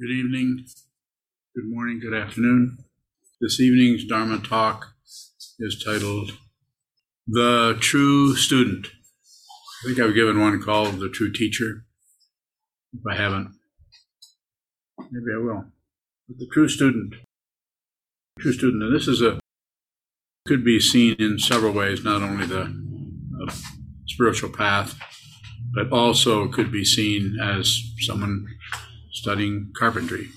[0.00, 0.64] Good evening,
[1.54, 2.78] good morning, good afternoon.
[3.38, 4.94] This evening's Dharma talk
[5.58, 6.38] is titled
[7.28, 8.86] The True Student.
[8.86, 11.84] I think I've given one called The True Teacher.
[12.94, 13.52] If I haven't,
[15.10, 15.64] maybe I will.
[16.28, 17.16] But the True Student.
[18.38, 18.82] True Student.
[18.82, 19.38] And this is a,
[20.46, 23.52] could be seen in several ways, not only the uh,
[24.06, 24.98] spiritual path,
[25.74, 28.46] but also could be seen as someone
[29.20, 30.28] studying carpentry.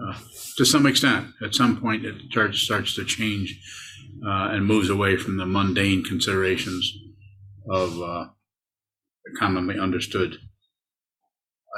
[0.00, 0.14] Uh,
[0.56, 3.58] to some extent, at some point, it starts, starts to change
[4.24, 6.92] uh, and moves away from the mundane considerations
[7.70, 8.26] of uh,
[9.24, 10.36] the commonly understood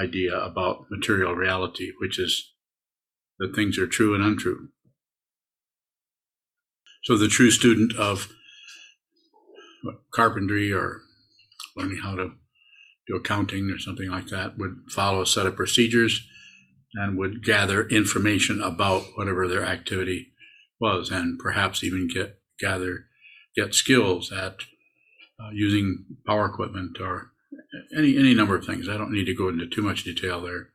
[0.00, 2.52] idea about material reality, which is
[3.38, 4.68] that things are true and untrue.
[7.04, 8.32] So, the true student of
[10.14, 11.00] carpentry or
[11.76, 12.32] learning how to
[13.08, 16.26] do accounting or something like that would follow a set of procedures
[16.94, 20.32] and would gather information about whatever their activity
[20.80, 23.06] was and perhaps even get gather
[23.56, 24.56] get skills at
[25.40, 27.32] uh, using power equipment or
[27.96, 28.88] any any number of things.
[28.88, 30.68] I don't need to go into too much detail there.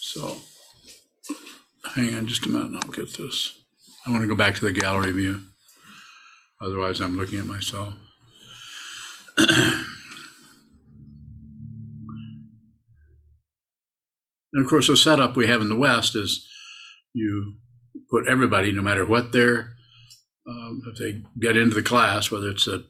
[0.00, 0.36] So
[1.94, 3.58] hang on just a minute I'll get this.
[4.06, 5.42] I want to go back to the gallery view.
[6.60, 7.94] Otherwise I'm looking at myself.
[14.52, 16.48] And of course, the setup we have in the West is
[17.12, 17.54] you
[18.10, 19.74] put everybody, no matter what their,
[20.48, 22.84] um, if they get into the class, whether it's a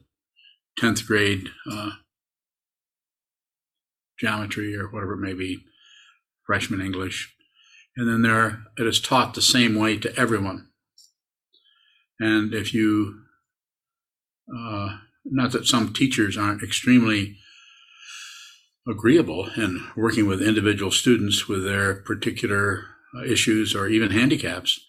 [0.79, 1.91] 10th grade uh,
[4.19, 5.65] geometry or whatever it may be,
[6.45, 7.35] freshman English,
[7.97, 10.69] and then there it is taught the same way to everyone.
[12.19, 13.23] And if you,
[14.53, 17.37] uh, not that some teachers aren't extremely
[18.89, 24.79] agreeable in working with individual students with their particular uh, issues or even handicaps.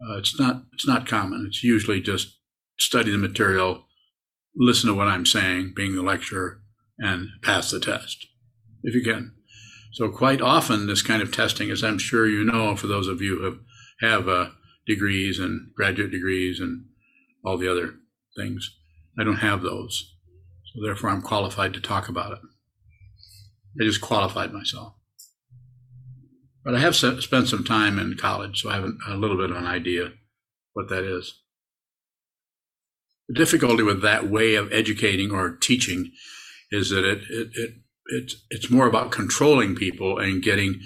[0.00, 1.44] Uh, it's not it's not common.
[1.46, 2.38] It's usually just
[2.78, 3.84] study the material,
[4.56, 6.60] listen to what I'm saying, being the lecturer,
[6.98, 8.26] and pass the test
[8.82, 9.32] if you can.
[9.92, 13.20] So quite often, this kind of testing, as I'm sure you know, for those of
[13.20, 13.58] you who have
[14.00, 14.50] have uh,
[14.86, 16.86] degrees and graduate degrees and
[17.44, 17.94] all the other
[18.36, 18.74] things,
[19.18, 20.14] I don't have those.
[20.74, 22.38] So therefore, I'm qualified to talk about it.
[23.80, 24.94] I just qualified myself.
[26.64, 29.56] But I have spent some time in college, so I have a little bit of
[29.56, 30.12] an idea
[30.74, 31.40] what that is.
[33.28, 36.12] The difficulty with that way of educating or teaching
[36.70, 37.70] is that it, it, it
[38.06, 40.80] it's it's more about controlling people and getting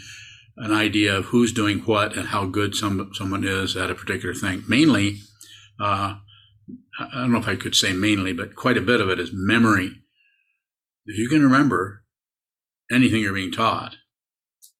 [0.59, 4.35] an idea of who's doing what and how good some someone is at a particular
[4.35, 4.63] thing.
[4.69, 5.19] Mainly,
[5.81, 6.17] uh,
[6.99, 9.31] I don't know if I could say mainly, but quite a bit of it is
[9.33, 9.93] memory.
[11.05, 12.03] If you can remember
[12.91, 13.97] anything you're being taught,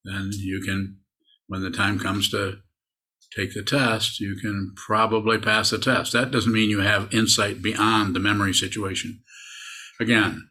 [0.05, 0.99] then you can,
[1.47, 2.59] when the time comes to
[3.35, 6.13] take the test, you can probably pass the test.
[6.13, 9.23] That doesn't mean you have insight beyond the memory situation.
[10.01, 10.49] Again,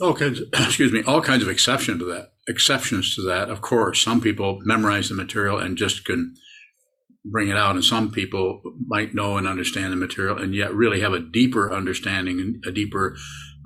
[0.00, 2.32] all kinds, excuse me, all kinds of exceptions to that.
[2.46, 4.02] Exceptions to that, of course.
[4.02, 6.34] Some people memorize the material and just can
[7.24, 11.00] bring it out, and some people might know and understand the material and yet really
[11.00, 13.16] have a deeper understanding, and a deeper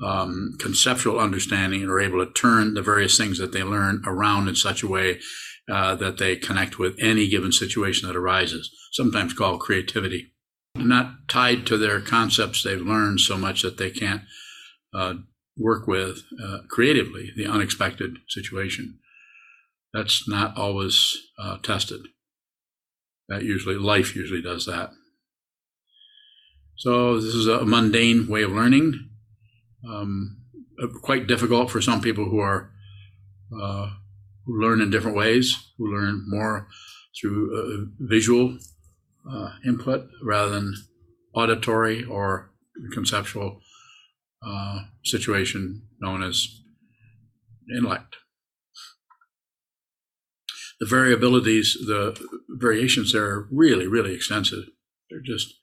[0.02, 4.48] um, conceptual understanding and are able to turn the various things that they learn around
[4.48, 5.20] in such a way
[5.70, 10.32] uh, that they connect with any given situation that arises, sometimes called creativity.
[10.74, 14.22] Not tied to their concepts they've learned so much that they can't
[14.94, 15.14] uh,
[15.56, 18.98] work with uh, creatively the unexpected situation.
[19.92, 22.02] That's not always uh, tested.
[23.28, 24.90] That usually, life usually does that.
[26.76, 29.07] So, this is a mundane way of learning
[29.86, 30.38] um,
[30.82, 32.70] uh, quite difficult for some people who are
[33.52, 33.90] uh,
[34.44, 36.68] who learn in different ways, who learn more
[37.18, 38.58] through uh, visual
[39.30, 40.74] uh, input rather than
[41.34, 42.50] auditory or
[42.92, 43.60] conceptual
[44.46, 46.62] uh, situation known as
[47.76, 48.16] intellect.
[50.80, 54.64] The variabilities, the variations there are really, really extensive.
[55.10, 55.54] They're just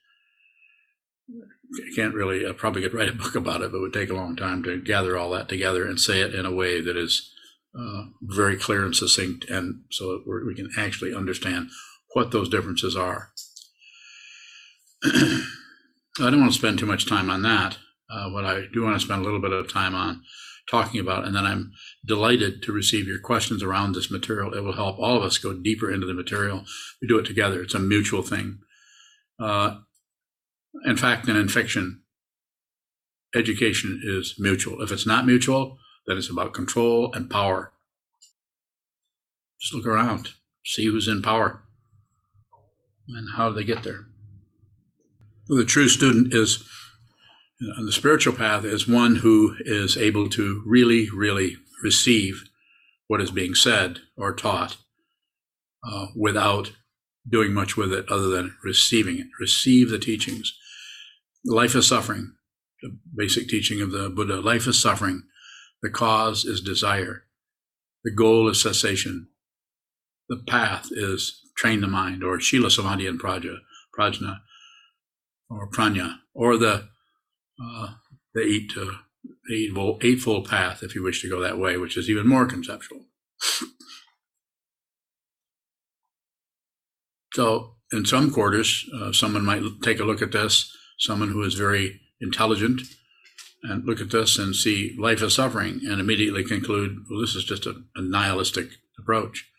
[1.95, 4.15] can't really uh, probably could write a book about it, but it would take a
[4.15, 7.31] long time to gather all that together and say it in a way that is
[7.77, 11.69] uh, very clear and succinct, and so we can actually understand
[12.13, 13.31] what those differences are.
[15.03, 15.41] I
[16.17, 17.77] don't want to spend too much time on that.
[18.09, 20.21] Uh, what I do want to spend a little bit of time on
[20.69, 21.73] talking about, and then I'm
[22.05, 24.53] delighted to receive your questions around this material.
[24.53, 26.63] It will help all of us go deeper into the material.
[27.01, 27.61] We do it together.
[27.61, 28.59] It's a mutual thing.
[29.39, 29.79] Uh,
[30.83, 32.01] in fact, in fiction,
[33.35, 34.81] education is mutual.
[34.81, 35.77] If it's not mutual,
[36.07, 37.71] then it's about control and power.
[39.59, 40.29] Just look around,
[40.63, 41.61] see who's in power,
[43.07, 44.05] and how they get there.
[45.47, 46.67] The true student is
[47.77, 52.43] on the spiritual path is one who is able to really, really receive
[53.07, 54.77] what is being said or taught
[55.87, 56.71] uh, without
[57.27, 59.27] doing much with it other than receiving it.
[59.39, 60.57] Receive the teachings.
[61.45, 62.33] Life is suffering,
[62.81, 64.41] the basic teaching of the Buddha.
[64.41, 65.23] Life is suffering.
[65.83, 67.25] The cause is desire.
[68.03, 69.27] The goal is cessation.
[70.27, 73.57] The path is train the mind, or Shila Samadhi and Praja,
[73.97, 74.39] Prajna,
[75.49, 76.87] or Pranya, or the
[77.63, 77.93] uh,
[78.33, 78.91] the eight, uh,
[79.51, 83.05] eightfold, eightfold path, if you wish to go that way, which is even more conceptual.
[87.33, 91.53] so, in some quarters, uh, someone might take a look at this, someone who is
[91.55, 92.81] very intelligent,
[93.63, 97.43] and look at this and see life is suffering and immediately conclude, well, this is
[97.43, 98.69] just a, a nihilistic
[98.99, 99.49] approach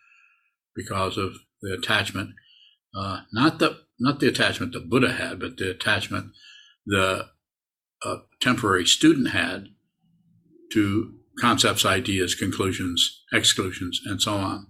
[0.74, 2.30] because of the attachment,
[2.96, 6.32] uh, not the not the attachment the Buddha had, but the attachment
[6.86, 7.26] the
[8.04, 9.68] a temporary student had
[10.72, 14.68] to concepts, ideas, conclusions, exclusions, and so on.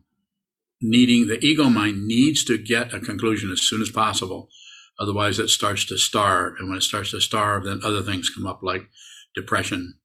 [0.80, 4.48] Needing the ego mind needs to get a conclusion as soon as possible.
[4.98, 6.54] Otherwise, it starts to starve.
[6.58, 8.88] And when it starts to starve, then other things come up like
[9.34, 9.98] depression,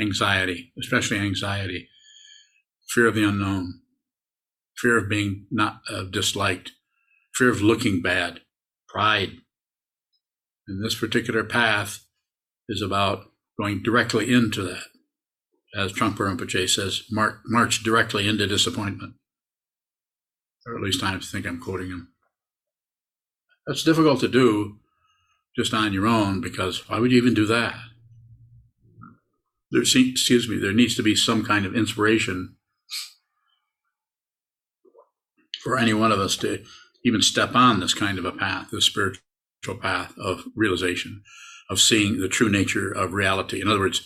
[0.00, 1.88] anxiety, especially anxiety,
[2.88, 3.80] fear of the unknown,
[4.76, 6.72] fear of being not uh, disliked,
[7.34, 8.40] fear of looking bad,
[8.88, 9.32] pride.
[10.66, 12.04] And this particular path,
[12.68, 14.84] is about going directly into that.
[15.76, 19.14] As Trungpa Rinpoche says, march, march directly into disappointment.
[20.66, 22.08] Or at least I think I'm quoting him.
[23.68, 24.78] That's difficult to do
[25.54, 27.76] just on your own because why would you even do that?
[29.70, 32.56] There, excuse me, there needs to be some kind of inspiration
[35.62, 36.64] for any one of us to
[37.04, 39.20] even step on this kind of a path, this spiritual
[39.82, 41.22] path of realization
[41.68, 43.60] of seeing the true nature of reality.
[43.60, 44.00] In other words,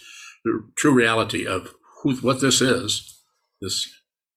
[0.45, 1.73] the true reality of
[2.03, 3.23] who, what this is,
[3.61, 3.89] this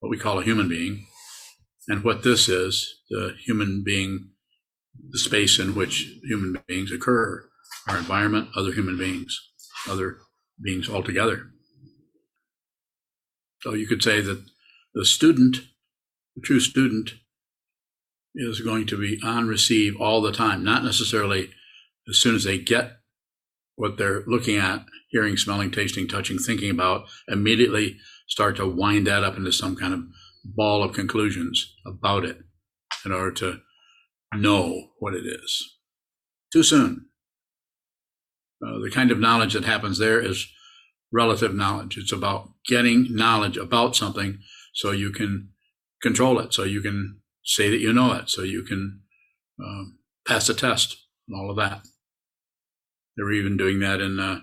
[0.01, 1.07] what we call a human being,
[1.87, 4.29] and what this is, the human being,
[5.11, 7.47] the space in which human beings occur,
[7.87, 9.39] our environment, other human beings,
[9.89, 10.17] other
[10.61, 11.47] beings altogether.
[13.61, 14.43] So you could say that
[14.93, 15.57] the student,
[16.35, 17.13] the true student,
[18.35, 21.49] is going to be on receive all the time, not necessarily
[22.07, 22.97] as soon as they get
[23.75, 27.97] what they're looking at, hearing, smelling, tasting, touching, thinking about, immediately
[28.27, 30.01] start to wind that up into some kind of
[30.43, 32.37] ball of conclusions about it
[33.05, 33.61] in order to
[34.35, 35.77] know what it is.
[36.51, 37.07] Too soon.
[38.65, 40.47] Uh, the kind of knowledge that happens there is
[41.11, 41.97] relative knowledge.
[41.97, 44.39] It's about getting knowledge about something
[44.73, 45.49] so you can
[46.01, 49.01] control it, so you can say that you know it, so you can
[49.63, 50.97] um, pass a test
[51.27, 51.81] and all of that.
[53.15, 54.39] They were even doing that in, uh,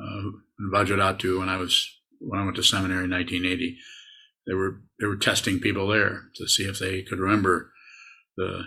[0.00, 0.20] uh,
[0.58, 1.86] in Vajradhatu when I was
[2.18, 3.76] when I went to seminary in 1980.
[4.46, 7.72] They were they were testing people there to see if they could remember
[8.36, 8.64] the, the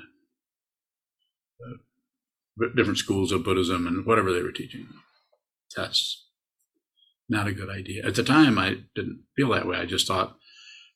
[2.76, 4.88] different schools of Buddhism and whatever they were teaching.
[5.72, 6.28] Tests.
[7.30, 8.06] Not a good idea.
[8.06, 9.78] At the time, I didn't feel that way.
[9.78, 10.36] I just thought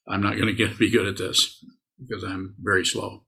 [0.07, 1.63] I'm not going to be good at this
[1.99, 3.23] because I'm very slow.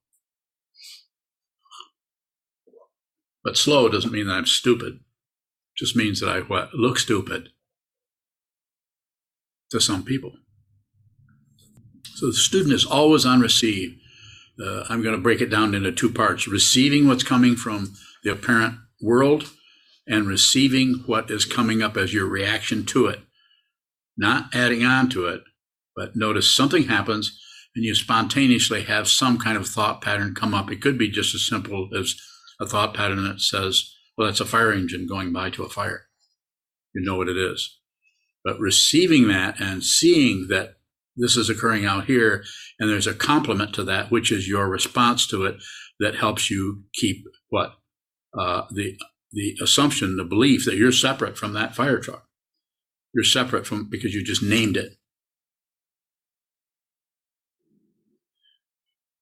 [3.43, 4.95] But slow doesn't mean that I'm stupid.
[4.95, 7.49] It just means that I what, look stupid
[9.71, 10.33] to some people.
[12.15, 13.97] So the student is always on receive.
[14.61, 18.31] Uh, I'm going to break it down into two parts receiving what's coming from the
[18.31, 19.51] apparent world
[20.07, 23.19] and receiving what is coming up as your reaction to it.
[24.17, 25.41] Not adding on to it,
[25.95, 27.39] but notice something happens
[27.75, 30.71] and you spontaneously have some kind of thought pattern come up.
[30.71, 32.15] It could be just as simple as
[32.59, 36.07] a thought pattern that says, well, that's a fire engine going by to a fire.
[36.93, 37.79] You know what it is.
[38.43, 40.75] But receiving that and seeing that
[41.15, 42.43] this is occurring out here,
[42.79, 45.55] and there's a complement to that, which is your response to it
[45.99, 47.75] that helps you keep what?
[48.37, 48.97] Uh, the,
[49.31, 52.25] the assumption, the belief that you're separate from that fire truck.
[53.13, 54.97] You're separate from because you just named it.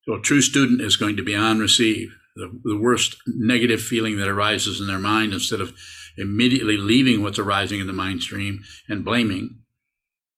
[0.04, 4.18] So a true student is going to be on receive the, the worst negative feeling
[4.18, 5.74] that arises in their mind instead of
[6.18, 9.60] immediately leaving what's arising in the mind stream and blaming,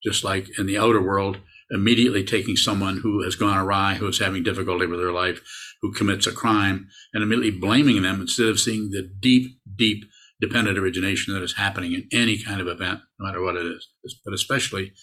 [0.04, 1.38] just like in the outer world,
[1.72, 5.42] immediately taking someone who has gone awry, who is having difficulty with their life,
[5.82, 10.06] who commits a crime, and immediately blaming them instead of seeing the deep, deep
[10.42, 13.88] dependent origination that is happening in any kind of event, no matter what it is,
[14.26, 14.94] but especially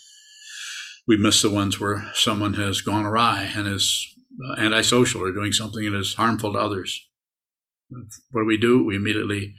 [1.07, 4.13] We miss the ones where someone has gone awry and is
[4.45, 7.09] uh, antisocial or doing something that is harmful to others.
[8.33, 8.85] What do we do?
[8.85, 9.55] We immediately,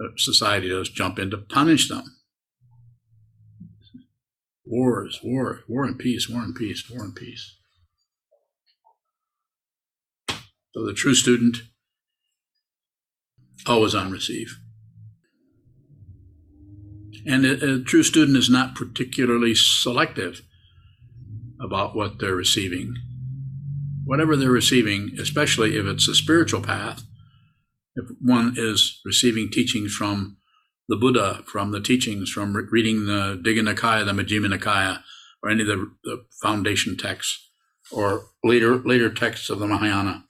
[0.00, 2.04] uh, society does jump in to punish them.
[4.66, 7.56] Wars, war, war and peace, war and peace, war and peace.
[10.74, 11.58] So the true student,
[13.66, 14.58] always on receive.
[17.26, 20.42] And a, a, true student is not particularly selective
[21.60, 22.94] about what they're receiving.
[24.04, 27.02] Whatever they're receiving, especially if it's a spiritual path,
[27.94, 30.36] if one is receiving teachings from
[30.88, 35.02] the Buddha, from the teachings, from re- reading the Digha Nikaya, the Majjhima Nikaya,
[35.42, 37.50] or any of the, the, foundation texts,
[37.90, 40.24] or later later texts of the Mahayana,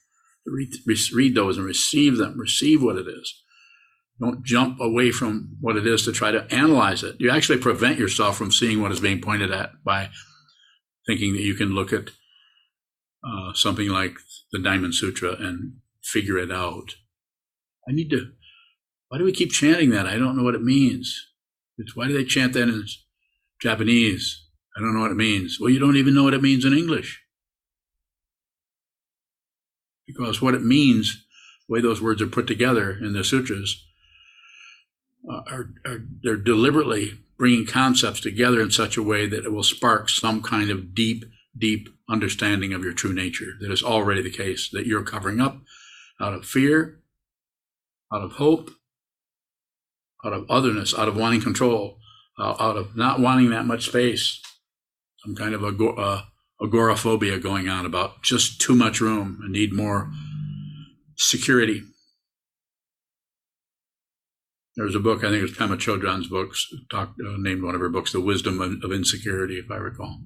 [0.47, 0.71] read,
[1.13, 3.43] read those and receive them, receive what it is.
[4.19, 7.17] Don't jump away from what it is to try to analyze it.
[7.19, 10.09] You actually prevent yourself from seeing what is being pointed at by
[11.07, 12.11] thinking that you can look at
[13.23, 14.17] uh, something like
[14.53, 16.95] the Diamond Sutra and figure it out.
[17.89, 18.33] I need to.
[19.09, 20.07] Why do we keep chanting that?
[20.07, 21.29] I don't know what it means.
[21.79, 22.85] It's, why do they chant that in
[23.61, 24.45] Japanese?
[24.77, 25.59] I don't know what it means.
[25.61, 27.23] Well, you don't even know what it means in English.
[30.07, 31.25] Because what it means,
[31.69, 33.85] the way those words are put together in the sutras,
[35.29, 39.63] uh, are, are they're deliberately bringing concepts together in such a way that it will
[39.63, 41.25] spark some kind of deep,
[41.57, 45.59] deep understanding of your true nature that is already the case, that you're covering up
[46.21, 47.01] out of fear,
[48.13, 48.71] out of hope,
[50.27, 51.99] out of otherness, out of wanting control,
[52.39, 54.41] uh, out of not wanting that much space,
[55.25, 56.23] some kind of agor- uh,
[56.61, 60.11] agoraphobia going on about just too much room and need more
[61.17, 61.83] security.
[64.75, 67.75] There was a book, I think it was Pema Chodron's books, talked, uh, named one
[67.75, 70.21] of her books, The Wisdom of, of Insecurity, if I recall.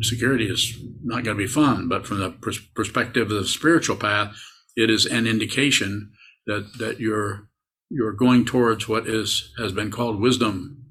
[0.00, 3.96] Security is not going to be fun, but from the pers- perspective of the spiritual
[3.96, 4.34] path,
[4.74, 6.12] it is an indication
[6.48, 7.48] that, that you're,
[7.90, 10.84] you're going towards what is, has been called wisdom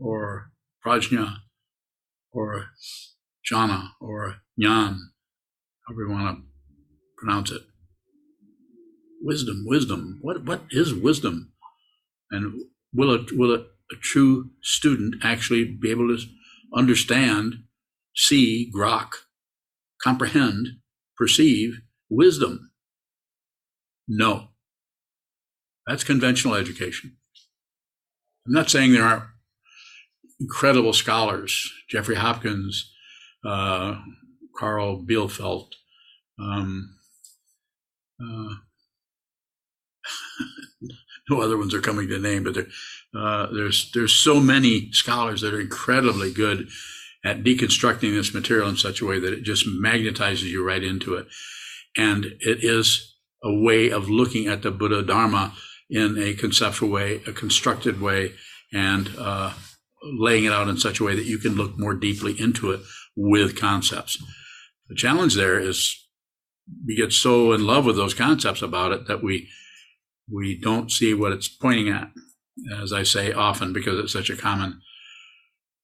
[0.00, 0.52] or
[0.86, 1.38] prajna
[2.32, 2.66] or
[3.50, 4.98] jhana or jnana,
[5.86, 6.44] however you want to
[7.18, 7.62] pronounce it
[9.20, 10.18] wisdom, wisdom.
[10.22, 11.52] What what is wisdom?
[12.30, 13.58] And will a will a,
[13.92, 16.22] a true student actually be able to
[16.74, 17.64] understand,
[18.14, 19.10] see, grok,
[20.02, 20.68] comprehend,
[21.16, 22.70] perceive wisdom?
[24.06, 24.47] No.
[25.88, 27.16] That's conventional education.
[28.46, 29.24] I'm not saying there aren't
[30.38, 32.92] incredible scholars, Jeffrey Hopkins,
[33.44, 33.96] uh,
[34.54, 35.70] Carl Bielefeldt,
[36.38, 36.94] um,
[38.20, 38.54] uh,
[41.30, 42.66] no other ones are coming to name, but there,
[43.16, 46.68] uh, there's there's so many scholars that are incredibly good
[47.24, 51.14] at deconstructing this material in such a way that it just magnetizes you right into
[51.14, 51.26] it,
[51.96, 55.54] and it is a way of looking at the Buddha Dharma
[55.90, 58.34] in a conceptual way, a constructed way,
[58.72, 59.54] and uh,
[60.02, 62.80] laying it out in such a way that you can look more deeply into it
[63.16, 64.22] with concepts.
[64.88, 66.06] The challenge there is
[66.86, 69.48] we get so in love with those concepts about it that we
[70.30, 72.10] we don't see what it's pointing at,
[72.78, 74.82] as I say often, because it's such a common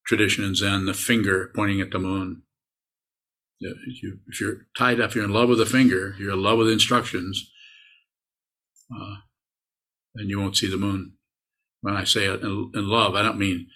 [0.06, 2.42] tradition in Zen, the finger pointing at the moon.
[3.61, 6.58] If, you, if you're tied up, you're in love with the finger, you're in love
[6.58, 7.50] with instructions,
[8.94, 9.14] uh,
[10.14, 11.12] then you won't see the moon.
[11.80, 13.68] When I say in, in love, I don't mean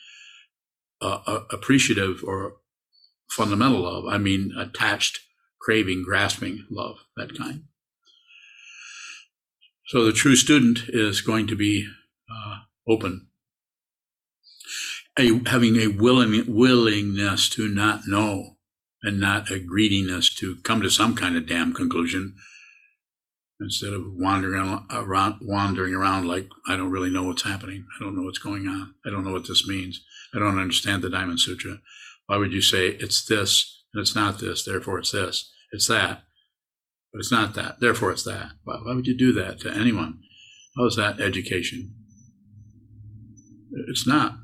[1.03, 2.57] uh, uh, appreciative or
[3.31, 4.05] fundamental love.
[4.07, 5.21] I mean attached,
[5.61, 7.65] craving, grasping love, that kind.
[9.87, 11.89] So the true student is going to be
[12.31, 13.29] uh, open,
[15.19, 18.57] a, having a willing, willingness to not know
[19.03, 22.35] and not a greediness to come to some kind of damn conclusion
[23.61, 24.61] instead of wandering
[24.91, 27.87] around, wandering around like I don't really know what's happening.
[27.99, 28.95] I don't know what's going on.
[29.07, 30.01] I don't know what this means.
[30.35, 31.79] I don't understand the Diamond Sutra.
[32.27, 35.51] Why would you say it's this and it's not this, therefore it's this?
[35.73, 36.23] It's that.
[37.13, 37.81] But it's not that.
[37.81, 38.53] Therefore, it's that.
[38.65, 40.21] Why, why would you do that to anyone?
[40.77, 41.95] How is that education?
[43.89, 44.35] It's not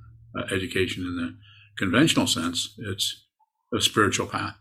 [0.51, 1.37] education in the
[1.79, 2.75] conventional sense.
[2.79, 3.27] It's
[3.73, 4.57] a spiritual path.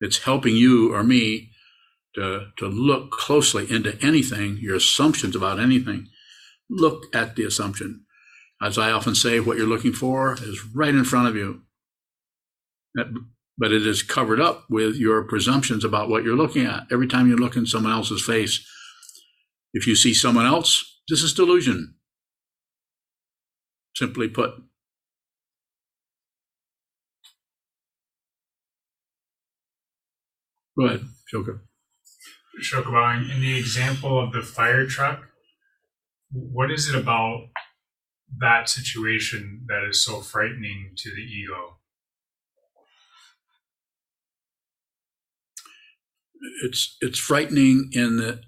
[0.00, 1.50] It's helping you or me
[2.16, 6.08] to, to look closely into anything, your assumptions about anything,
[6.68, 8.04] look at the assumption.
[8.60, 11.62] As I often say, what you're looking for is right in front of you.
[13.58, 16.84] But it is covered up with your presumptions about what you're looking at.
[16.90, 18.66] Every time you look in someone else's face,
[19.74, 21.94] if you see someone else, this is delusion.
[23.94, 24.54] Simply put,
[30.78, 31.62] Go ahead, Joker.
[32.62, 35.26] Shokabang, in the example of the fire truck,
[36.32, 37.48] what is it about
[38.38, 41.78] that situation that is so frightening to the ego?
[46.62, 48.40] It's it's frightening in that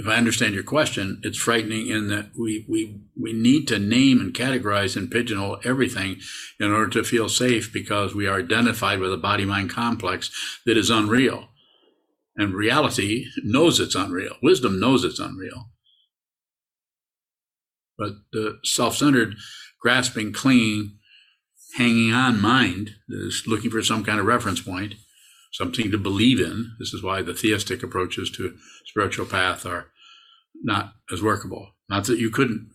[0.00, 4.20] if I understand your question, it's frightening in that we we we need to name
[4.20, 6.16] and categorize and pigeonhole everything
[6.58, 10.30] in order to feel safe because we are identified with a body mind complex
[10.64, 11.49] that is unreal.
[12.40, 14.34] And reality knows it's unreal.
[14.42, 15.68] Wisdom knows it's unreal.
[17.98, 19.34] But the self centered,
[19.78, 20.96] grasping, clinging,
[21.76, 24.94] hanging on mind is looking for some kind of reference point,
[25.52, 26.76] something to believe in.
[26.78, 28.56] This is why the theistic approaches to
[28.86, 29.88] spiritual path are
[30.62, 31.72] not as workable.
[31.90, 32.70] Not that you couldn't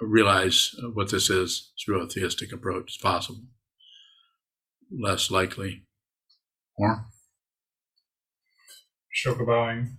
[0.00, 2.84] realize what this is through a theistic approach.
[2.84, 3.46] It's possible.
[4.96, 5.82] Less likely.
[6.78, 7.06] More?
[9.14, 9.96] Shokabowing.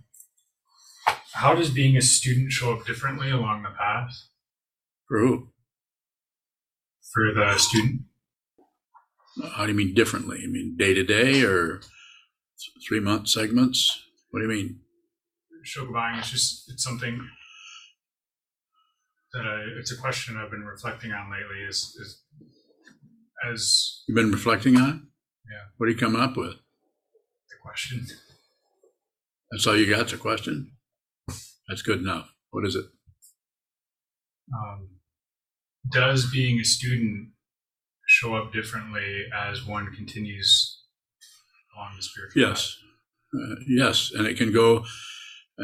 [1.32, 4.12] How does being a student show up differently along the path?
[5.08, 5.48] For who?
[7.12, 8.02] For the student?
[9.56, 10.40] How do you mean differently?
[10.42, 11.80] You mean day to day or
[12.86, 14.04] three month segments?
[14.30, 14.80] What do you mean?
[15.64, 17.28] Shokabowing is just, it's something
[19.32, 22.22] that I, it's a question I've been reflecting on lately is, is
[23.50, 25.08] as You've been reflecting on?
[25.50, 25.64] Yeah.
[25.76, 26.54] What are you coming up with?
[26.54, 28.06] the question.
[29.54, 30.00] That's all you got?
[30.00, 30.72] It's a question?
[31.68, 32.28] That's good enough.
[32.50, 32.86] What is it?
[34.52, 34.88] Um,
[35.92, 37.28] does being a student
[38.08, 40.82] show up differently as one continues
[41.76, 42.50] along the spiritual path?
[42.50, 42.76] Yes.
[43.32, 44.10] Uh, yes.
[44.12, 44.84] And it can go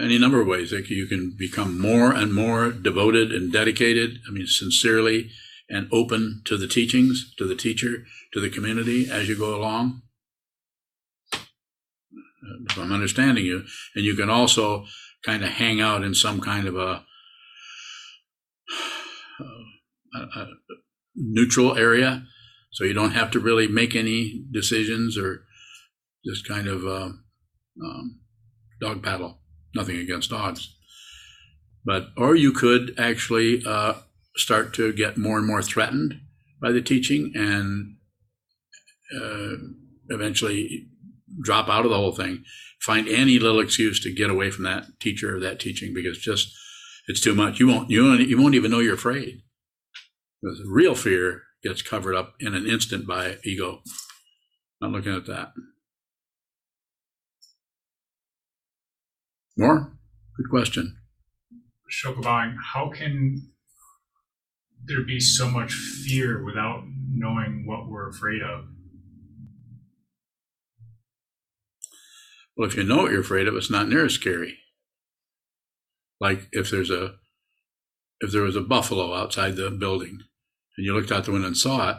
[0.00, 0.72] any number of ways.
[0.72, 5.30] Like you can become more and more devoted and dedicated, I mean, sincerely
[5.68, 10.02] and open to the teachings, to the teacher, to the community as you go along.
[12.70, 14.86] If I'm understanding you, and you can also
[15.24, 17.02] kind of hang out in some kind of a,
[20.14, 20.46] a, a
[21.14, 22.24] neutral area,
[22.72, 25.44] so you don't have to really make any decisions or
[26.24, 27.10] just kind of uh,
[27.84, 28.20] um,
[28.80, 29.38] dog paddle.
[29.74, 30.74] Nothing against dogs,
[31.84, 33.94] but or you could actually uh,
[34.34, 36.14] start to get more and more threatened
[36.60, 37.96] by the teaching and
[39.16, 39.56] uh,
[40.08, 40.89] eventually
[41.42, 42.44] drop out of the whole thing.
[42.80, 46.52] Find any little excuse to get away from that teacher or that teaching because just
[47.08, 47.60] it's too much.
[47.60, 49.42] You won't you won't, you won't even know you're afraid.
[50.42, 53.82] Because real fear gets covered up in an instant by ego.
[54.80, 55.52] Not looking at that.
[59.56, 59.92] More?
[60.36, 60.96] Good question.
[61.90, 63.50] Shokabang, how can
[64.84, 68.64] there be so much fear without knowing what we're afraid of?
[72.60, 74.58] Well, if you know what you're afraid of, it's not near as scary.
[76.20, 77.14] Like if there's a
[78.20, 80.18] if there was a buffalo outside the building
[80.76, 81.96] and you looked out the window and saw it,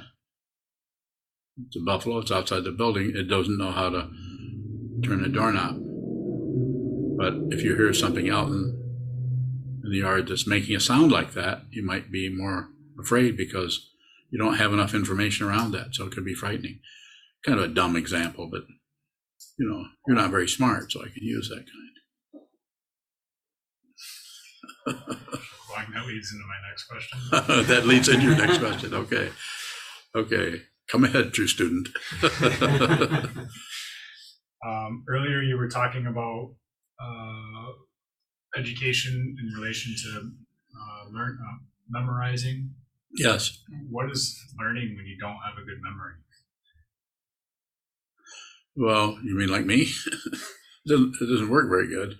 [1.66, 4.08] it's a buffalo, it's outside the building, it doesn't know how to
[5.04, 5.80] turn a doorknob.
[7.18, 8.78] But if you hear something out in,
[9.84, 12.70] in the yard that's making a sound like that, you might be more
[13.00, 13.90] afraid because
[14.30, 15.96] you don't have enough information around that.
[15.96, 16.82] So it could be frightening.
[17.44, 18.62] Kind of a dumb example, but
[19.62, 21.92] you know, you're not very smart, so I can use that kind.
[24.88, 27.20] Shokabang, that leads into my next question.
[27.68, 28.96] that leads into your next question.
[28.96, 29.30] Okay.
[30.16, 30.64] Okay.
[30.90, 31.90] Come ahead, true student.
[34.66, 36.56] um, earlier, you were talking about
[37.00, 37.72] uh,
[38.58, 40.32] education in relation to
[40.76, 42.72] uh, learn uh, memorizing.
[43.16, 43.60] yes.
[43.92, 46.16] What is learning when you don't have a good memory?
[48.76, 49.82] Well, you mean like me?
[50.06, 50.40] it,
[50.88, 52.20] doesn't, it doesn't work very good.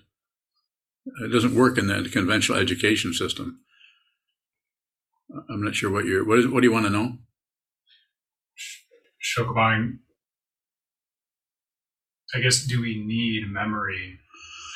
[1.24, 3.60] It doesn't work in the conventional education system.
[5.50, 6.26] I'm not sure what you're.
[6.26, 6.46] What is?
[6.46, 7.18] What do you want to know?
[9.22, 9.98] Shokabang,
[12.34, 14.18] I guess, do we need memory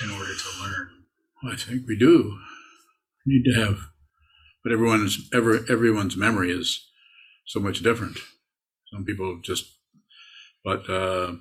[0.02, 0.88] in order to learn?
[1.52, 2.38] I think we do.
[3.26, 3.78] We need to have,
[4.64, 6.88] but everyone's ever everyone's memory is
[7.44, 8.18] so much different.
[8.92, 9.66] Some people just,
[10.64, 11.34] but uh,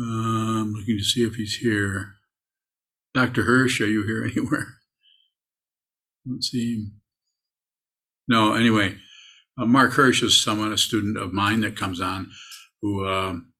[0.00, 2.14] um, looking to see if he's here.
[3.14, 3.42] Dr.
[3.42, 4.74] Hirsch, are you here anywhere?
[6.26, 7.00] Don't see him.
[8.28, 8.96] No, anyway,
[9.58, 12.30] uh, Mark Hirsch is someone, a student of mine that comes on,
[12.82, 13.52] who um,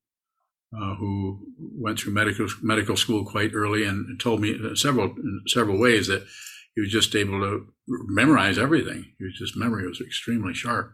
[0.76, 5.14] uh, who went through medical medical school quite early and told me several
[5.46, 6.26] several ways that
[6.74, 9.06] he was just able to memorize everything.
[9.18, 10.92] He was just memory was extremely sharp.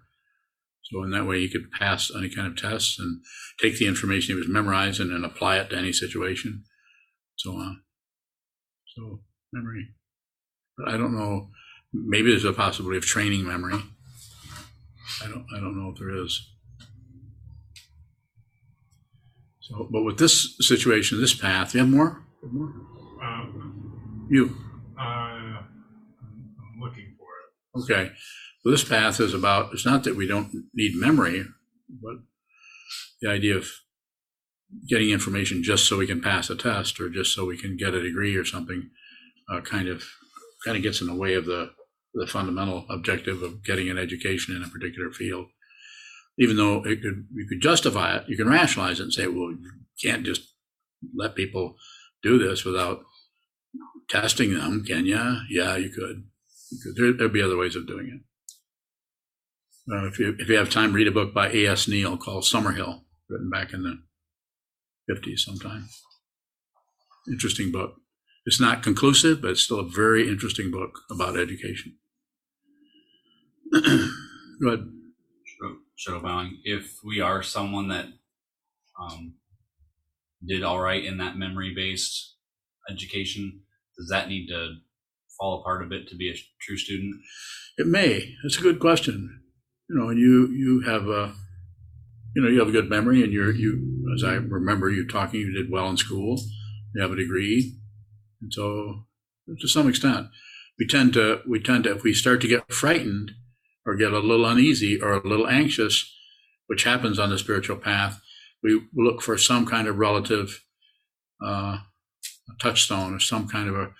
[0.90, 3.22] So in that way, he could pass any kind of tests and
[3.60, 6.64] take the information he was memorizing and apply it to any situation,
[7.36, 7.82] so on.
[8.94, 9.20] So
[9.52, 9.88] memory,
[10.76, 11.48] but I don't know.
[11.92, 13.80] Maybe there's a possibility of training memory.
[15.22, 15.46] I don't.
[15.56, 16.50] I don't know if there is.
[19.60, 22.22] So, but with this situation, this path, you have more.
[22.42, 22.72] You have more?
[23.24, 24.56] Um, You.
[24.98, 25.64] uh, I'm
[26.20, 27.92] I'm looking for it.
[27.92, 28.12] Okay.
[28.64, 31.44] Well, this path is about, it's not that we don't need memory,
[31.88, 32.16] but
[33.20, 33.68] the idea of
[34.88, 37.94] getting information just so we can pass a test or just so we can get
[37.94, 38.90] a degree or something
[39.48, 40.02] uh, kind of
[40.64, 41.70] kind of gets in the way of the
[42.14, 45.46] the fundamental objective of getting an education in a particular field.
[46.38, 49.50] Even though it could you could justify it, you can rationalize it and say, well,
[49.50, 49.70] you
[50.02, 50.42] can't just
[51.14, 51.76] let people
[52.22, 53.02] do this without
[54.08, 55.38] testing them, can you?
[55.50, 56.24] Yeah, you could.
[56.70, 56.96] You could.
[56.96, 58.20] There, there'd be other ways of doing it.
[59.90, 61.86] Uh, if you if you have time, read a book by A.S.
[61.86, 63.98] Neill called Summerhill, written back in the
[65.08, 65.88] fifties sometime.
[67.30, 67.96] Interesting book.
[68.46, 71.96] It's not conclusive, but it's still a very interesting book about education.
[73.72, 73.78] Go
[74.68, 74.88] ahead.
[75.44, 76.60] Shadow- Shadow bowing.
[76.64, 78.06] If we are someone that
[79.00, 79.34] um,
[80.46, 82.36] did all right in that memory-based
[82.90, 83.60] education,
[83.98, 84.74] does that need to
[85.38, 87.16] fall apart a bit to be a true student?
[87.78, 88.34] It may.
[88.42, 89.43] That's a good question.
[89.88, 91.34] You know, and you you have a
[92.34, 95.40] you know you have a good memory, and you're you as I remember you talking,
[95.40, 96.40] you did well in school.
[96.94, 97.76] You have a degree,
[98.40, 99.06] and so
[99.60, 100.28] to some extent,
[100.78, 103.32] we tend to we tend to if we start to get frightened
[103.86, 106.10] or get a little uneasy or a little anxious,
[106.66, 108.20] which happens on the spiritual path,
[108.62, 110.64] we look for some kind of relative
[111.44, 111.78] uh,
[112.60, 113.90] touchstone or some kind of a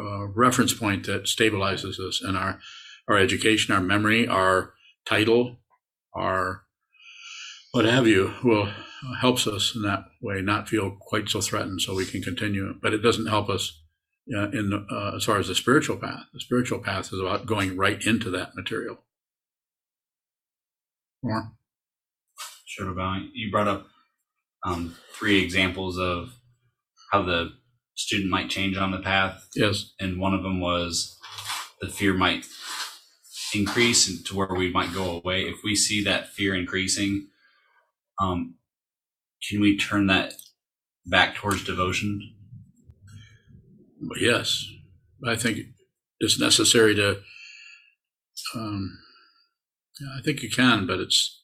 [0.00, 2.58] uh, reference point that stabilizes us in our
[3.08, 4.72] our education, our memory, our
[5.06, 5.58] title,
[6.14, 6.62] our
[7.72, 8.68] what have you, will
[9.20, 12.74] helps us in that way not feel quite so threatened, so we can continue.
[12.80, 13.82] But it doesn't help us
[14.34, 16.24] uh, in uh, as far as the spiritual path.
[16.32, 18.98] The spiritual path is about going right into that material.
[21.22, 21.52] More.
[22.66, 23.30] Shadow bowing.
[23.34, 23.86] You brought up
[24.64, 26.30] um, three examples of
[27.12, 27.50] how the
[27.94, 29.92] student might change on the path, Yes.
[30.00, 31.18] and one of them was
[31.80, 32.44] the fear might
[33.54, 35.42] increase to where we might go away.
[35.42, 37.28] If we see that fear increasing,
[38.20, 38.56] um,
[39.48, 40.34] can we turn that
[41.06, 42.34] back towards devotion?
[44.20, 44.66] Yes,
[45.26, 45.58] I think
[46.20, 47.20] it's necessary to.
[48.54, 48.98] Um,
[50.16, 51.42] I think you can, but it's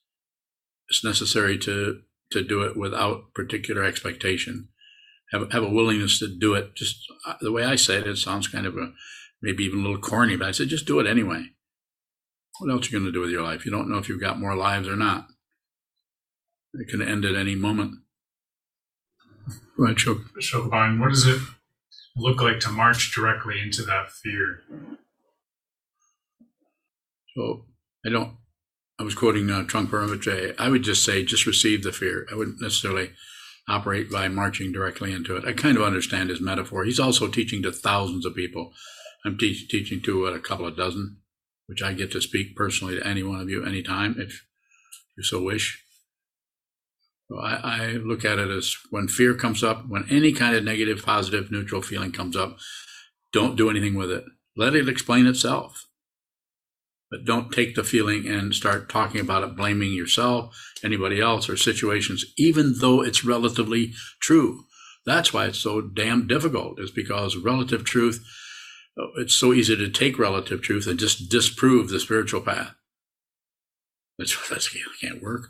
[0.89, 2.01] it's necessary to
[2.33, 4.69] to do it without particular expectation.
[5.33, 6.75] Have have a willingness to do it.
[6.75, 8.93] Just uh, the way I say it, it sounds kind of a
[9.41, 11.47] maybe even a little corny, but I said just do it anyway.
[12.61, 13.65] What else are you going to do with your life?
[13.65, 15.29] You don't know if you've got more lives or not.
[16.75, 18.01] It can end at any moment.
[19.79, 19.97] Go ahead,
[21.01, 21.41] what does it
[22.17, 24.63] look like to march directly into that fear?
[27.35, 27.65] So
[28.05, 28.37] I don't.
[28.99, 30.55] I was quoting uh, Trungpa Rinpoche.
[30.59, 32.27] I would just say, just receive the fear.
[32.31, 33.13] I wouldn't necessarily
[33.67, 35.47] operate by marching directly into it.
[35.47, 36.85] I kind of understand his metaphor.
[36.85, 38.75] He's also teaching to thousands of people.
[39.25, 41.17] I'm te- teaching to what, a couple of dozen,
[41.71, 44.45] which I get to speak personally to any one of you anytime if
[45.17, 45.83] you so wish.
[47.33, 51.03] I, I look at it as when fear comes up, when any kind of negative,
[51.05, 52.59] positive, neutral feeling comes up,
[53.33, 54.25] don't do anything with it.
[54.57, 55.87] Let it explain itself
[57.11, 61.57] but don't take the feeling and start talking about it, blaming yourself, anybody else, or
[61.57, 64.65] situations, even though it's relatively true.
[65.05, 68.25] That's why it's so damn difficult, is because relative truth,
[69.17, 72.75] it's so easy to take relative truth and just disprove the spiritual path.
[74.19, 74.69] That's, that's
[75.01, 75.49] can't work.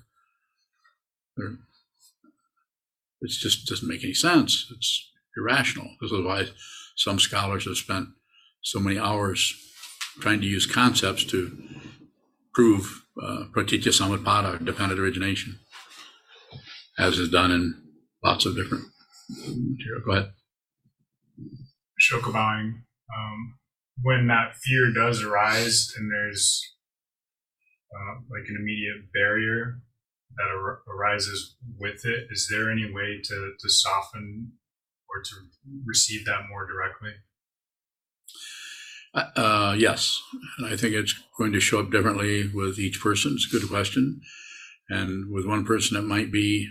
[3.22, 4.70] It just doesn't make any sense.
[4.74, 5.90] It's irrational.
[6.00, 6.46] This is why
[6.96, 8.09] some scholars have spent
[8.62, 9.55] so many hours
[10.20, 11.57] trying to use concepts to
[12.53, 15.61] prove uh, pratitya samutpada, dependent origination,
[16.98, 17.83] as is done in
[18.24, 18.85] lots of different
[19.46, 20.03] material.
[20.05, 20.33] Go ahead.
[22.00, 22.83] Shokabine,
[23.16, 23.55] um,
[24.03, 26.62] when that fear does arise and there's
[27.94, 29.81] uh, like an immediate barrier
[30.37, 34.53] that ar- arises with it, is there any way to, to soften
[35.09, 35.31] or to
[35.85, 37.11] receive that more directly?
[39.12, 40.23] Uh, yes,
[40.57, 43.33] and I think it's going to show up differently with each person.
[43.35, 44.20] It's a good question,
[44.88, 46.68] and with one person it might be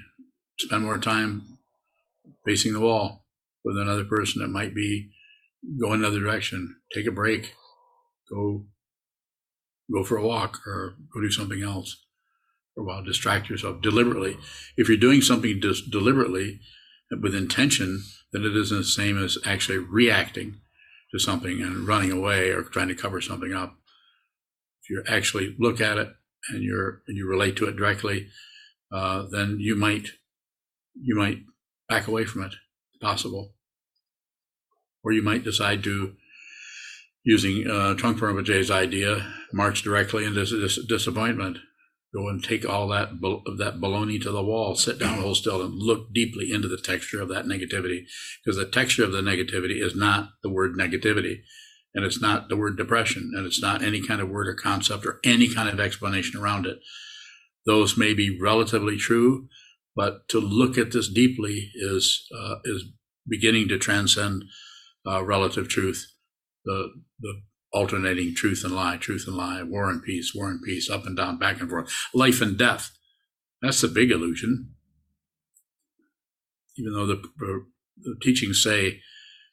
[0.57, 1.57] spend more time
[2.45, 3.25] facing the wall.
[3.65, 5.11] With another person it might be
[5.81, 7.55] go another direction, take a break,
[8.31, 8.65] go
[9.93, 11.97] go for a walk, or go do something else.
[12.75, 13.03] for a while.
[13.03, 14.37] Distract yourself deliberately.
[14.77, 16.59] If you're doing something dis- deliberately
[17.11, 20.61] with intention, then it isn't the same as actually reacting
[21.11, 23.75] to something and running away or trying to cover something up.
[24.83, 26.09] If you actually look at it
[26.49, 28.27] and you're and you relate to it directly,
[28.93, 30.09] uh, then you might
[30.95, 31.39] you might
[31.89, 32.55] back away from it.
[33.01, 33.53] Possible,
[35.03, 36.13] or you might decide to
[37.23, 41.57] using uh, Trungpa idea, march directly into dis- disappointment.
[42.13, 43.09] Go and take all that
[43.57, 44.75] that baloney to the wall.
[44.75, 48.05] Sit down, hold still, and look deeply into the texture of that negativity,
[48.43, 51.41] because the texture of the negativity is not the word negativity,
[51.93, 55.05] and it's not the word depression, and it's not any kind of word or concept
[55.05, 56.79] or any kind of explanation around it.
[57.67, 59.47] Those may be relatively true,
[59.95, 62.85] but to look at this deeply is uh, is
[63.27, 64.45] beginning to transcend
[65.07, 66.05] uh, relative truth
[66.65, 70.89] the the alternating truth and lie, truth and lie, war and peace, war and peace,
[70.89, 72.91] up and down, back and forth, life and death.
[73.61, 74.71] That's the big illusion.
[76.77, 77.21] Even though the,
[77.97, 79.01] the teachings say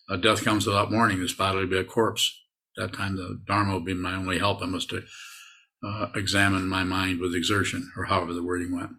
[0.08, 2.40] uh, death comes without warning, this body will be a corpse.
[2.78, 4.62] At that time, the Dharma will be my only help.
[4.62, 8.92] I must uh, examine my mind with exertion, or however the wording went.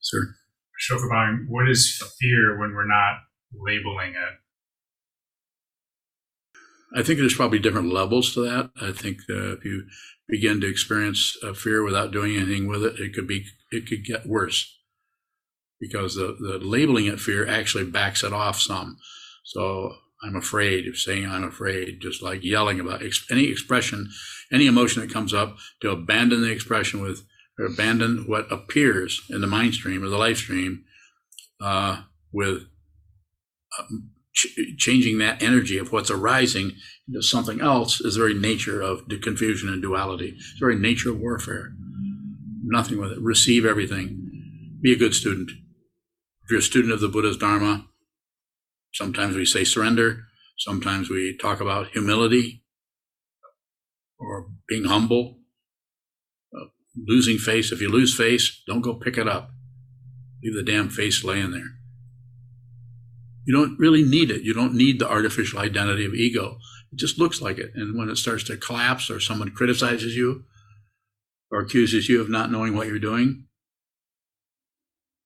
[0.00, 0.34] Sir?
[0.82, 3.20] Shokabang, what is fear when we're not
[3.52, 4.38] labeling it?
[6.94, 8.70] I think there's probably different levels to that.
[8.80, 9.84] I think uh, if you
[10.28, 14.04] begin to experience uh, fear without doing anything with it, it could be it could
[14.04, 14.78] get worse
[15.80, 18.96] because the, the labeling it fear actually backs it off some.
[19.44, 24.10] So I'm afraid of saying I'm afraid, just like yelling about any expression,
[24.52, 27.24] any emotion that comes up, to abandon the expression with
[27.58, 30.84] or abandon what appears in the mind stream or the life stream
[31.60, 32.62] uh, with
[33.78, 36.72] um, ch- changing that energy of what's arising
[37.06, 40.34] into something else is the very nature of the confusion and duality.
[40.36, 41.72] It's the very nature of warfare.
[42.64, 43.20] Nothing with it.
[43.20, 44.78] Receive everything.
[44.80, 45.50] Be a good student.
[45.50, 47.86] If you're a student of the Buddha's Dharma,
[48.92, 50.24] sometimes we say surrender.
[50.58, 52.64] Sometimes we talk about humility
[54.18, 55.41] or being humble, uh,
[56.96, 57.72] losing face.
[57.72, 59.50] If you lose face, don't go pick it up.
[60.42, 61.78] Leave the damn face laying there.
[63.44, 64.42] You don't really need it.
[64.42, 66.58] You don't need the artificial identity of ego.
[66.92, 67.72] It just looks like it.
[67.74, 70.44] And when it starts to collapse or someone criticizes you
[71.50, 73.46] or accuses you of not knowing what you're doing,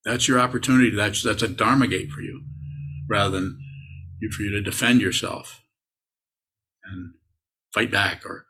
[0.04, 0.90] that's your opportunity.
[0.94, 2.42] That's that's a dharma gate for you,
[3.08, 3.58] rather than
[4.30, 5.62] for you to defend yourself
[6.84, 7.14] and
[7.74, 8.46] fight back or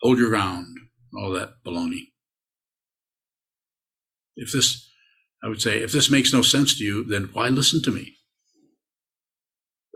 [0.00, 0.66] hold your ground,
[1.16, 2.12] all that baloney.
[4.38, 4.88] If this,
[5.42, 8.14] I would say, if this makes no sense to you, then why listen to me?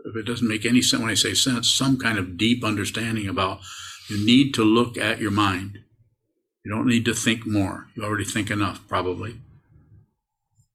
[0.05, 3.27] if it doesn't make any sense when I say sense, some kind of deep understanding
[3.27, 3.59] about
[4.09, 5.79] you need to look at your mind.
[6.63, 7.87] You don't need to think more.
[7.95, 9.39] You already think enough, probably.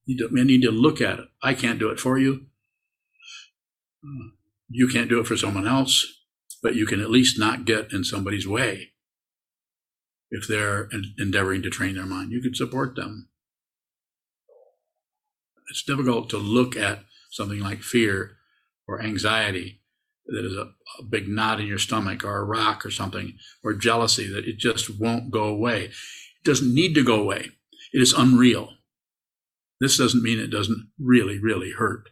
[0.07, 1.26] You, need to look at it.
[1.42, 2.46] I can't do it for you.
[4.70, 6.07] You can't do it for someone else,
[6.62, 8.92] but you can at least not get in somebody's way
[10.31, 12.33] if they're endeavoring to train their mind.
[12.33, 13.28] You can support them.
[15.70, 18.37] It's difficult to look at something like fear
[18.87, 19.83] or anxiety
[20.26, 23.72] that is a, a, big knot in your stomach or a rock or something, or
[23.72, 25.85] jealousy that it just won't go away.
[25.85, 27.50] It doesn't need to go away.
[27.92, 28.74] It is unreal.
[29.81, 32.11] This doesn't mean it doesn't really, really hurt.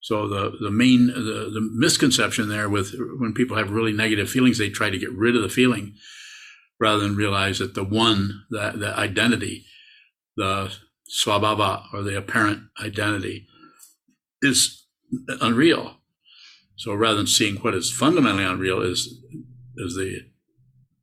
[0.00, 4.56] So the, the main the, the misconception there with when people have really negative feelings,
[4.56, 5.94] they try to get rid of the feeling
[6.78, 9.64] rather than realize that the one, that the identity,
[10.36, 10.72] the
[11.08, 13.46] swabhava or the apparent identity
[14.42, 14.86] is
[15.40, 15.98] unreal.
[16.76, 19.06] So rather than seeing what is fundamentally unreal is
[19.76, 20.20] is the,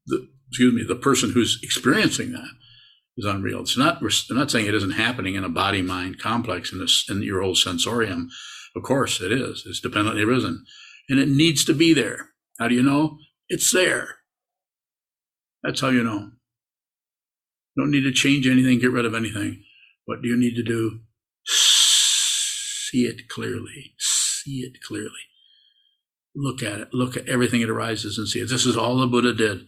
[0.07, 2.49] the excuse me the person who's experiencing that
[3.17, 3.61] is unreal.
[3.61, 7.05] It's not we're not saying it isn't happening in a body mind complex in this
[7.09, 8.29] in your whole sensorium.
[8.75, 9.63] Of course it is.
[9.67, 10.65] It's dependently arisen,
[11.09, 12.29] and it needs to be there.
[12.59, 13.17] How do you know?
[13.49, 14.17] It's there.
[15.63, 16.31] That's how you know.
[17.77, 19.63] Don't need to change anything, get rid of anything.
[20.05, 20.99] What do you need to do?
[21.45, 23.95] See it clearly.
[23.97, 25.11] See it clearly.
[26.35, 26.93] Look at it.
[26.93, 28.49] Look at everything that arises and see it.
[28.49, 29.65] This is all the Buddha did.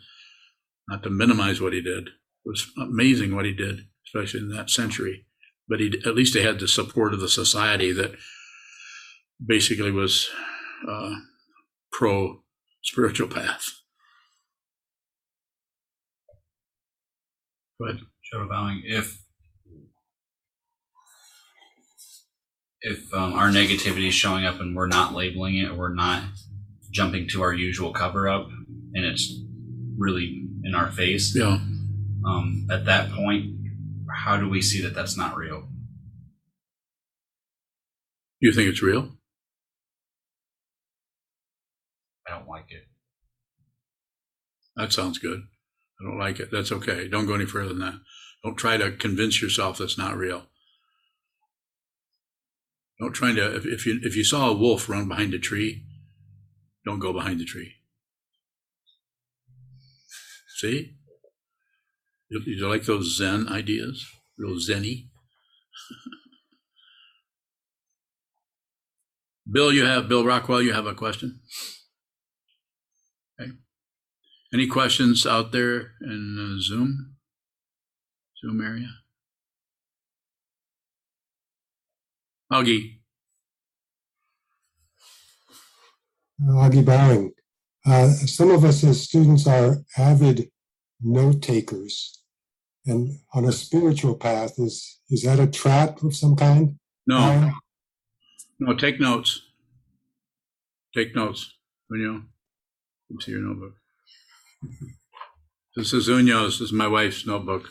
[0.88, 2.08] Not to minimize what he did.
[2.08, 5.26] It was amazing what he did, especially in that century.
[5.68, 8.16] But he, at least he had the support of the society that
[9.44, 10.30] basically was
[10.88, 11.16] uh,
[11.92, 12.44] pro
[12.84, 13.72] spiritual path.
[17.80, 18.00] Go ahead.
[18.34, 18.82] Shoto bowing.
[18.86, 19.22] If
[22.82, 26.24] if um, our negativity is showing up and we're not labeling it, we're not
[26.92, 28.48] jumping to our usual cover up,
[28.94, 29.34] and it's
[29.98, 31.60] really in our face, Yeah.
[32.26, 33.56] um, at that point,
[34.24, 35.68] how do we see that that's not real?
[38.40, 39.18] You think it's real?
[42.28, 42.84] I don't like it.
[44.76, 45.42] That sounds good.
[46.00, 46.50] I don't like it.
[46.52, 47.08] That's okay.
[47.08, 48.00] Don't go any further than that.
[48.44, 50.48] Don't try to convince yourself that's not real.
[53.00, 55.84] Don't try to if, if you if you saw a wolf run behind a tree,
[56.86, 57.74] don't go behind the tree.
[60.58, 60.96] See?
[62.30, 64.06] You, you like those Zen ideas?
[64.38, 65.10] Real Zenny.
[69.52, 70.62] Bill, you have Bill Rockwell.
[70.62, 71.42] You have a question.
[74.56, 77.16] Any questions out there in uh, Zoom?
[78.40, 78.88] Zoom area?
[82.54, 83.00] Augie.
[86.42, 87.34] Augie Bowing.
[87.86, 90.50] Uh, some of us as students are avid
[91.02, 92.22] note takers.
[92.86, 96.80] And on a spiritual path, is is that a trap of some kind?
[97.06, 97.54] No, Bowing?
[98.62, 99.42] no, take notes.
[100.94, 101.56] Take notes
[101.90, 102.24] when you
[103.10, 103.74] come see your notebook.
[104.66, 104.86] Mm-hmm.
[105.76, 106.60] This is Unyo's.
[106.60, 107.70] This is my wife's notebook.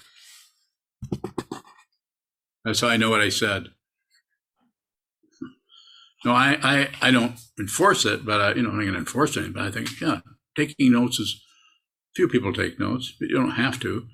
[2.65, 3.69] That's how I know what I said.
[6.25, 8.99] No, I, I, I don't enforce it, but I, you know, I'm not going to
[8.99, 9.53] enforce it.
[9.53, 10.21] But I think, yeah,
[10.57, 11.43] taking notes is.
[12.17, 14.07] Few people take notes, but you don't have to.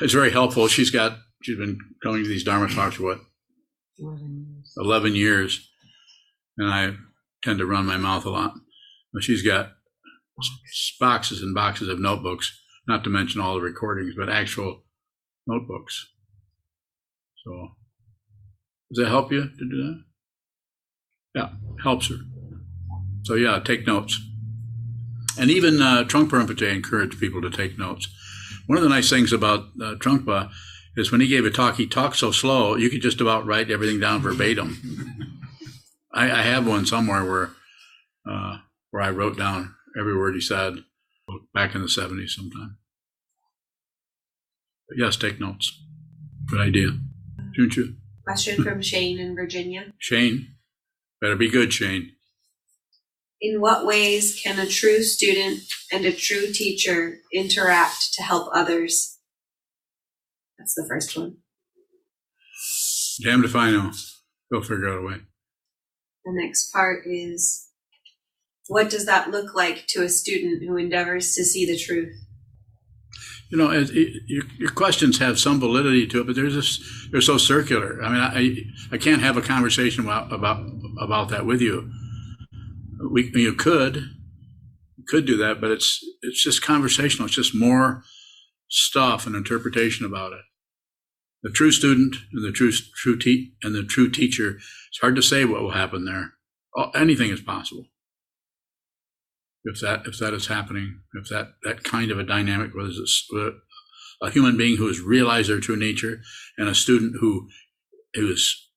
[0.00, 0.66] It's very helpful.
[0.66, 1.18] She's got.
[1.42, 3.20] She's been coming to these Dharma talks for what
[4.78, 5.70] 11 years,
[6.56, 6.94] and I
[7.42, 8.54] tend to run my mouth a lot.
[9.12, 9.72] But she's got
[11.00, 14.84] boxes and boxes of notebooks, not to mention all the recordings, but actual
[15.46, 16.08] notebooks.
[17.44, 17.68] So,
[18.90, 20.04] does that help you to do that?
[21.34, 21.48] Yeah,
[21.82, 22.16] helps her.
[23.22, 24.20] So, yeah, take notes.
[25.38, 28.08] And even uh, Trungpa Rinpoche encouraged people to take notes.
[28.66, 30.50] One of the nice things about uh, Trungpa
[30.96, 33.70] is when he gave a talk, he talked so slow, you could just about write
[33.70, 34.76] everything down verbatim.
[36.12, 37.50] I, I have one somewhere where
[38.28, 38.58] uh,
[38.90, 40.84] where I wrote down every word he said
[41.54, 42.78] back in the 70s sometime.
[44.88, 45.82] But yes, take notes.
[46.46, 46.98] Good idea.
[47.54, 47.96] Shouldn't you?
[48.24, 49.92] Question from Shane in Virginia.
[49.98, 50.54] Shane,
[51.20, 52.12] better be good, Shane.
[53.40, 55.60] In what ways can a true student
[55.92, 59.18] and a true teacher interact to help others?
[60.58, 61.36] That's the first one.
[63.22, 63.92] Damned if I know.
[64.50, 65.16] They'll figure out a way.
[66.24, 67.67] The next part is
[68.68, 72.14] what does that look like to a student who endeavors to see the truth?
[73.50, 76.82] You know, it, it, your, your questions have some validity to it, but they're just
[77.10, 78.02] they're so circular.
[78.02, 80.66] I mean, I I can't have a conversation about about,
[81.00, 81.90] about that with you.
[83.10, 84.04] We you could
[85.08, 87.24] could do that, but it's it's just conversational.
[87.24, 88.02] It's just more
[88.68, 90.42] stuff and interpretation about it.
[91.42, 94.58] The true student and the true true te- and the true teacher.
[94.90, 96.34] It's hard to say what will happen there.
[96.94, 97.86] Anything is possible
[99.64, 103.28] if that if that is happening, if that that kind of a dynamic, whether it's
[103.34, 103.52] a,
[104.22, 106.20] a human being who has realized their true nature
[106.56, 107.48] and a student who
[108.14, 108.68] who is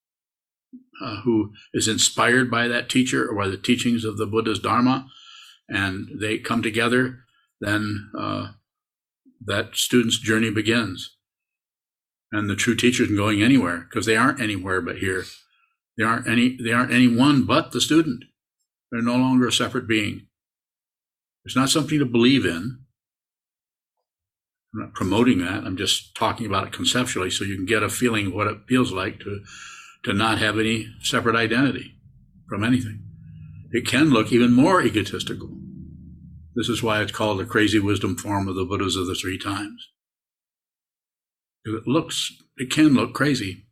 [1.01, 5.07] uh, who is inspired by that teacher or by the teachings of the Buddha's Dharma,
[5.67, 7.19] and they come together,
[7.59, 8.51] then uh,
[9.43, 11.17] that student's journey begins.
[12.31, 15.23] And the true teacher isn't going anywhere because they aren't anywhere but here.
[15.97, 16.57] They aren't any.
[16.63, 18.23] They aren't anyone but the student.
[18.91, 20.27] They're no longer a separate being.
[21.45, 22.80] It's not something to believe in.
[24.73, 25.63] I'm not promoting that.
[25.63, 28.60] I'm just talking about it conceptually so you can get a feeling of what it
[28.67, 29.41] feels like to,
[30.06, 31.95] to not have any separate identity
[32.47, 33.04] from anything.
[33.71, 35.58] It can look even more egotistical.
[36.56, 39.38] This is why it's called the crazy wisdom form of the Buddhas of the three
[39.38, 39.89] times.
[41.63, 43.68] It looks, it can look crazy.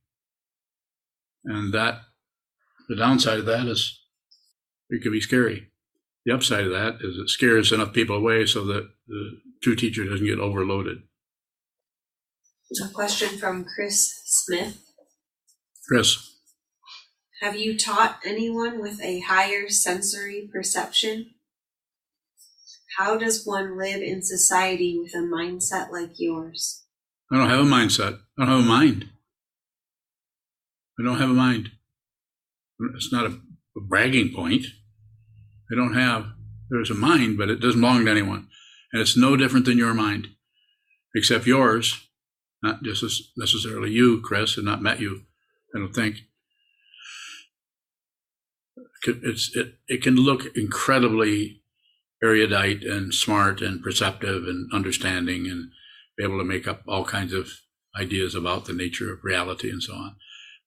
[1.43, 2.01] And that,
[2.87, 3.99] the downside of that is
[4.89, 5.71] it can be scary.
[6.25, 10.03] The upside of that is it scares enough people away so that the true teacher
[10.03, 10.99] doesn't get overloaded.
[12.83, 14.79] A question from Chris Smith.
[15.87, 16.35] Chris,
[17.41, 21.31] Have you taught anyone with a higher sensory perception?
[22.97, 26.83] How does one live in society with a mindset like yours?
[27.31, 28.19] I don't have a mindset.
[28.37, 29.09] I don't have a mind.
[30.99, 31.71] I don't have a mind.
[32.95, 33.39] It's not a,
[33.77, 34.65] a bragging point.
[35.71, 36.27] I don't have,
[36.69, 38.47] there's a mind, but it doesn't belong to anyone.
[38.91, 40.29] And it's no different than your mind,
[41.15, 42.07] except yours,
[42.63, 45.21] not just necessarily you, Chris, have not met you,
[45.75, 46.17] I don't think.
[49.05, 51.61] It's, it, it can look incredibly
[52.21, 55.71] erudite and smart and perceptive and understanding and
[56.17, 57.49] be able to make up all kinds of
[57.97, 60.15] ideas about the nature of reality and so on.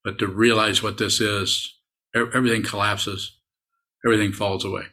[0.05, 1.79] But to realize what this is,
[2.15, 3.39] everything collapses,
[4.05, 4.85] everything falls away.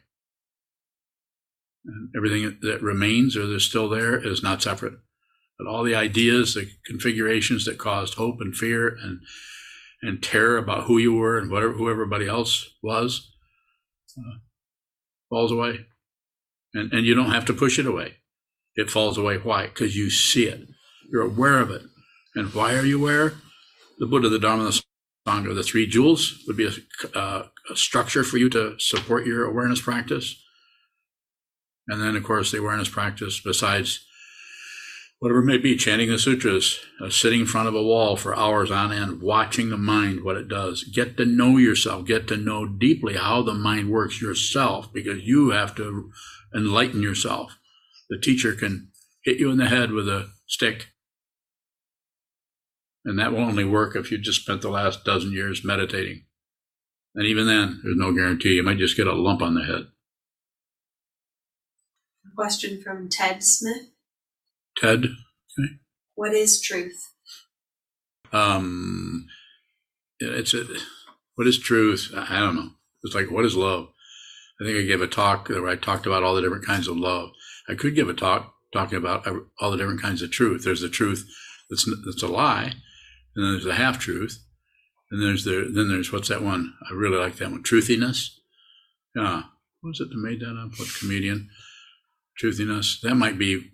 [1.84, 4.94] And everything that remains or that's still there is not separate.
[5.58, 9.20] But all the ideas, the configurations that caused hope and fear and
[10.02, 13.30] and terror about who you were and whatever who everybody else was
[14.18, 14.38] uh,
[15.28, 15.86] falls away.
[16.72, 18.16] And and you don't have to push it away.
[18.74, 19.36] It falls away.
[19.36, 19.66] Why?
[19.66, 20.68] Because you see it.
[21.10, 21.82] You're aware of it.
[22.34, 23.34] And why are you aware?
[23.98, 24.82] The Buddha, the Dharma, the
[25.26, 29.44] Sangha, the three jewels would be a, uh, a structure for you to support your
[29.44, 30.42] awareness practice.
[31.88, 34.06] And then, of course, the awareness practice, besides
[35.18, 38.70] whatever may be, chanting the sutras, uh, sitting in front of a wall for hours
[38.70, 40.84] on end, watching the mind, what it does.
[40.84, 45.50] Get to know yourself, get to know deeply how the mind works yourself, because you
[45.50, 46.10] have to
[46.54, 47.58] enlighten yourself.
[48.08, 48.88] The teacher can
[49.22, 50.88] hit you in the head with a stick.
[53.04, 56.24] And that will only work if you just spent the last dozen years meditating.
[57.14, 58.54] And even then, there's no guarantee.
[58.54, 59.88] You might just get a lump on the head.
[62.36, 63.90] Question from Ted Smith.
[64.78, 65.06] Ted,
[66.14, 67.12] What is truth?
[68.32, 69.26] um,
[70.20, 70.64] it's a,
[71.34, 72.12] what is truth?
[72.16, 72.70] I I don't know.
[73.02, 73.88] It's like, what is love?
[74.60, 76.96] I think I gave a talk where I talked about all the different kinds of
[76.96, 77.30] love.
[77.68, 79.26] I could give a talk talking about
[79.60, 80.64] all the different kinds of truth.
[80.64, 81.26] There's the truth
[81.70, 82.74] that's that's a lie,
[83.34, 84.44] and then there's the half truth,
[85.10, 86.74] and there's the then there's what's that one?
[86.90, 87.62] I really like that one.
[87.62, 88.30] Truthiness.
[89.14, 89.42] Yeah,
[89.80, 90.78] what was it that made that up?
[90.78, 91.48] What comedian?
[92.40, 93.00] Truthiness.
[93.02, 93.70] That might be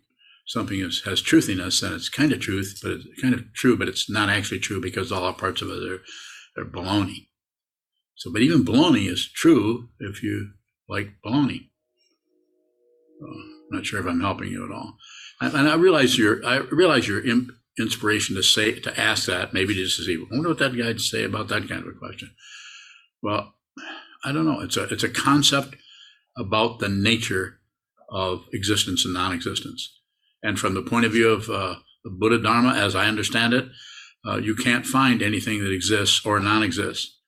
[0.47, 3.89] something that has truthiness, and it's kind of truth, but it's kind of true, but
[3.89, 6.03] it's not actually true because all parts of it are,
[6.61, 7.29] are baloney.
[8.15, 10.53] So, but even baloney is true if you
[10.89, 11.69] like baloney.
[13.23, 14.97] Uh, I'm not sure if I'm helping you at all.
[15.41, 19.53] And, and I realize you're, I realize your imp, inspiration to say to ask that
[19.53, 20.17] maybe just to see.
[20.17, 22.35] I wonder what that guy'd say about that kind of a question.
[23.23, 23.55] Well,
[24.25, 24.61] I don't know.
[24.61, 25.77] It's a it's a concept
[26.37, 27.61] about the nature
[28.11, 30.01] of existence and non-existence.
[30.43, 33.67] And from the point of view of uh, the Buddha Dharma, as I understand it,
[34.27, 37.19] uh, you can't find anything that exists or non exists.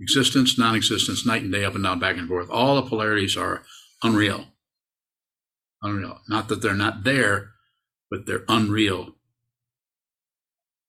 [0.00, 2.48] Existence, non existence, night and day, up and down, back and forth.
[2.50, 3.62] All the polarities are
[4.02, 4.46] unreal.
[5.82, 6.20] Unreal.
[6.28, 7.50] Not that they're not there,
[8.10, 9.13] but they're unreal.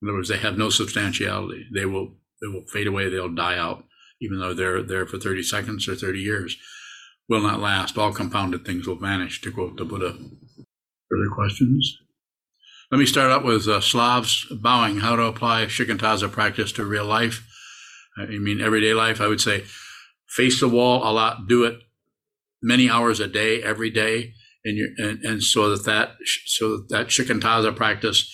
[0.05, 1.65] In other words, they have no substantiality.
[1.73, 3.09] They will they will fade away.
[3.09, 3.85] They'll die out,
[4.21, 6.57] even though they're there for 30 seconds or 30 years.
[7.27, 7.97] Will not last.
[7.97, 10.15] All compounded things will vanish, to quote the Buddha.
[11.09, 11.97] Further questions?
[12.91, 14.99] Let me start out with uh, Slavs bowing.
[14.99, 17.43] How to apply shikantaza practice to real life?
[18.15, 19.19] I mean, everyday life.
[19.19, 19.63] I would say,
[20.27, 21.47] face the wall a lot.
[21.47, 21.79] Do it
[22.61, 24.33] many hours a day, every day,
[24.63, 28.31] and you and, and so that that so that, that shikantaza practice,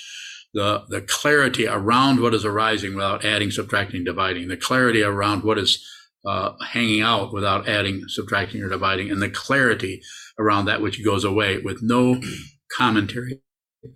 [0.54, 5.58] the the clarity around what is arising without adding, subtracting, dividing, the clarity around what
[5.58, 5.86] is
[6.26, 10.02] uh, hanging out without adding, subtracting, or dividing, and the clarity
[10.40, 12.22] around that which goes away with no
[12.78, 13.42] commentary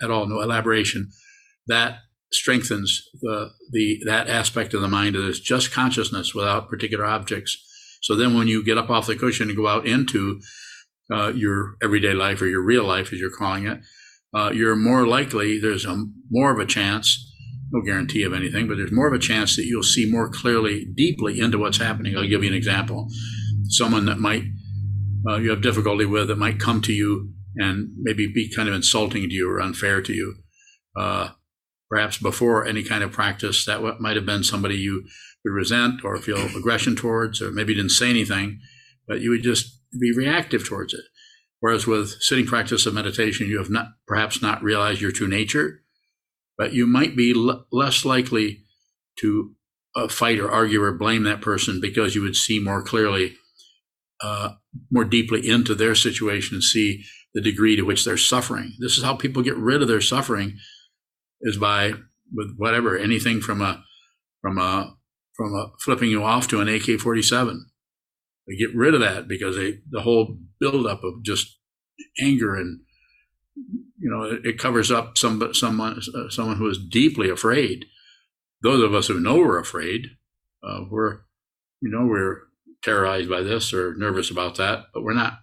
[0.01, 1.09] at all, no elaboration,
[1.67, 1.99] that
[2.31, 7.57] strengthens the the that aspect of the mind that is just consciousness without particular objects.
[8.01, 10.39] So then, when you get up off the cushion and go out into
[11.11, 13.79] uh, your everyday life or your real life, as you're calling it,
[14.35, 15.59] uh, you're more likely.
[15.59, 17.31] There's a more of a chance.
[17.71, 20.85] No guarantee of anything, but there's more of a chance that you'll see more clearly,
[20.95, 22.15] deeply into what's happening.
[22.15, 23.07] I'll give you an example.
[23.69, 24.43] Someone that might
[25.27, 28.75] uh, you have difficulty with that might come to you and maybe be kind of
[28.75, 30.35] insulting to you or unfair to you.
[30.95, 31.29] Uh,
[31.89, 35.03] perhaps before any kind of practice, that might have been somebody you
[35.43, 38.59] would resent or feel aggression towards, or maybe didn't say anything,
[39.07, 41.01] but you would just be reactive towards it.
[41.59, 45.81] Whereas with sitting practice of meditation, you have not perhaps not realized your true nature,
[46.57, 48.63] but you might be l- less likely
[49.19, 49.55] to
[49.95, 53.35] uh, fight or argue or blame that person because you would see more clearly,
[54.21, 54.49] uh,
[54.91, 57.03] more deeply into their situation and see
[57.33, 58.73] the degree to which they're suffering.
[58.79, 60.57] This is how people get rid of their suffering
[61.41, 61.93] is by
[62.33, 63.83] with whatever anything from a
[64.41, 64.95] from a
[65.35, 67.59] from a flipping you off to an AK-47.
[68.47, 71.57] Get rid of that because they the whole buildup of just
[72.21, 72.81] anger and
[73.97, 77.85] you know it, it covers up some someone uh, someone who is deeply afraid.
[78.61, 80.07] Those of us who know we're afraid,
[80.63, 81.21] uh, we're
[81.81, 82.41] you know we're
[82.83, 85.39] terrorized by this or nervous about that, but we're not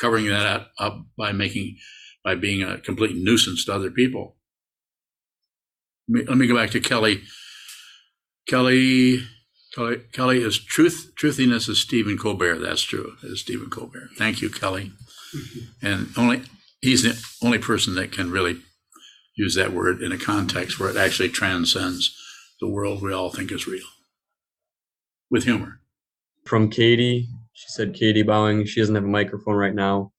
[0.00, 1.76] covering that up by making
[2.24, 4.36] by being a complete nuisance to other people.
[6.08, 7.22] Let me, let me go back to Kelly.
[8.48, 9.22] Kelly,
[9.76, 11.12] Kelly, Kelly is truth.
[11.16, 12.60] Truthiness is Stephen Colbert.
[12.60, 13.12] That's true.
[13.22, 14.08] Is Stephen Colbert.
[14.16, 14.92] Thank you, Kelly.
[15.82, 16.42] And only,
[16.80, 18.60] he's the only person that can really
[19.36, 22.16] use that word in a context where it actually transcends
[22.58, 23.84] the world we all think is real
[25.30, 25.80] with humor.
[26.46, 27.28] from Katie.
[27.52, 28.64] She said Katie Bowing.
[28.64, 30.12] She doesn't have a microphone right now.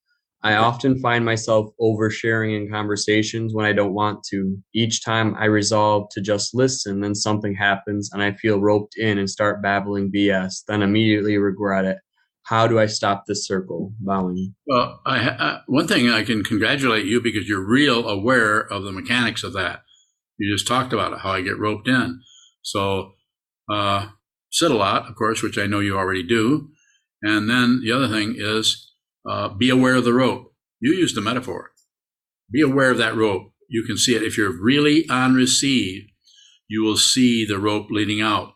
[0.43, 4.57] I often find myself oversharing in conversations when I don't want to.
[4.73, 9.17] Each time I resolve to just listen, then something happens and I feel roped in
[9.17, 11.97] and start babbling BS, then immediately regret it.
[12.43, 13.91] How do I stop this circle?
[13.99, 14.55] Bowing.
[14.67, 18.83] Well, I, ha- uh, one thing I can congratulate you because you're real aware of
[18.83, 19.81] the mechanics of that.
[20.37, 22.21] You just talked about it, how I get roped in.
[22.61, 23.13] So,
[23.69, 24.09] uh,
[24.51, 26.69] sit a lot, of course, which I know you already do.
[27.21, 28.86] And then the other thing is
[29.27, 30.53] uh, be aware of the rope.
[30.79, 31.71] You used the metaphor.
[32.51, 33.51] Be aware of that rope.
[33.69, 34.23] You can see it.
[34.23, 36.03] If you're really on receive,
[36.67, 38.53] you will see the rope leading out,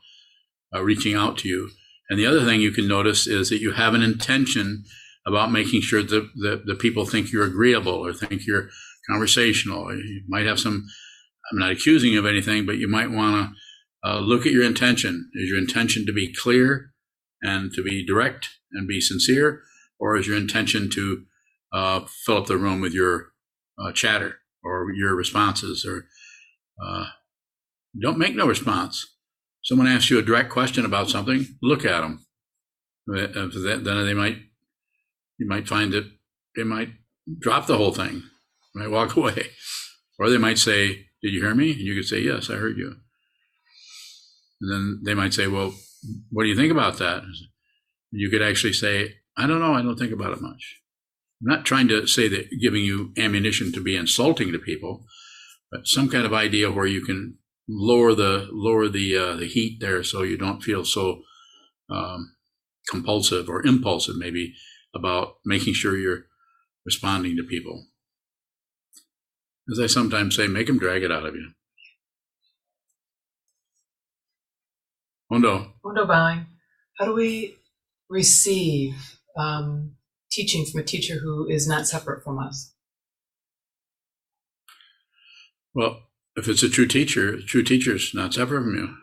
[0.74, 1.70] uh, reaching out to you.
[2.10, 4.84] And the other thing you can notice is that you have an intention
[5.26, 8.70] about making sure that the, the people think you're agreeable or think you're
[9.10, 9.94] conversational.
[9.94, 10.86] You might have some,
[11.52, 14.64] I'm not accusing you of anything, but you might want to uh, look at your
[14.64, 15.30] intention.
[15.34, 16.92] Is your intention to be clear
[17.42, 19.62] and to be direct and be sincere?
[20.02, 21.26] Or is your intention to
[21.72, 23.28] uh, fill up the room with your
[23.80, 25.86] uh, chatter or your responses?
[25.86, 26.08] Or
[26.84, 27.06] uh,
[28.02, 29.06] don't make no response.
[29.64, 32.26] Someone asks you a direct question about something, look at them.
[33.06, 34.38] Then they might,
[35.38, 36.10] you might find that
[36.56, 36.90] they might
[37.40, 38.24] drop the whole thing,
[38.74, 39.52] might walk away.
[40.18, 41.72] Or they might say, Did you hear me?
[41.72, 42.96] And you could say, Yes, I heard you.
[44.62, 45.74] And then they might say, Well,
[46.32, 47.24] what do you think about that?
[48.12, 49.74] You could actually say, I don't know.
[49.74, 50.82] I don't think about it much.
[51.42, 55.06] I'm not trying to say that giving you ammunition to be insulting to people,
[55.72, 59.80] but some kind of idea where you can lower the lower the uh, the heat
[59.80, 61.22] there, so you don't feel so
[61.90, 62.36] um,
[62.90, 64.54] compulsive or impulsive, maybe
[64.94, 66.26] about making sure you're
[66.86, 67.88] responding to people.
[69.72, 71.52] As I sometimes say, make them drag it out of you.
[75.32, 75.74] Hondo.
[75.84, 76.46] Hondo bowing.
[77.00, 77.56] How do we
[78.10, 79.96] receive um,
[80.32, 82.74] teaching from a teacher who is not separate from us?
[85.74, 86.04] Well,
[86.36, 88.96] if it's a true teacher, a true teacher is not separate from you.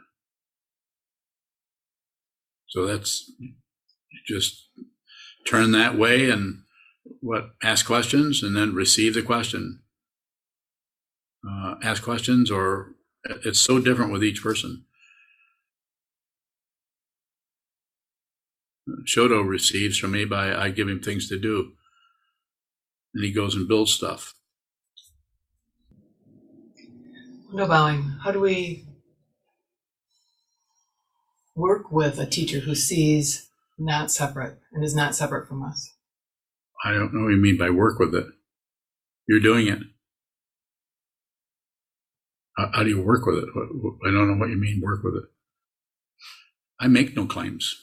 [2.69, 3.31] So that's
[4.27, 4.69] just
[5.47, 6.63] turn that way and
[7.21, 9.81] what ask questions and then receive the question.
[11.49, 12.93] Uh, ask questions, or
[13.25, 14.85] it's so different with each person.
[19.05, 21.73] Shoto receives from me by I give him things to do,
[23.15, 24.35] and he goes and builds stuff.
[27.53, 28.03] No bowing.
[28.23, 28.85] How do we
[31.55, 35.95] work with a teacher who sees not separate and is not separate from us?
[36.85, 38.27] I don't know what you mean by work with it.
[39.27, 39.81] You're doing it.
[42.57, 43.49] How, how do you work with it?
[44.07, 45.25] I don't know what you mean, work with it.
[46.81, 47.75] I make no claims.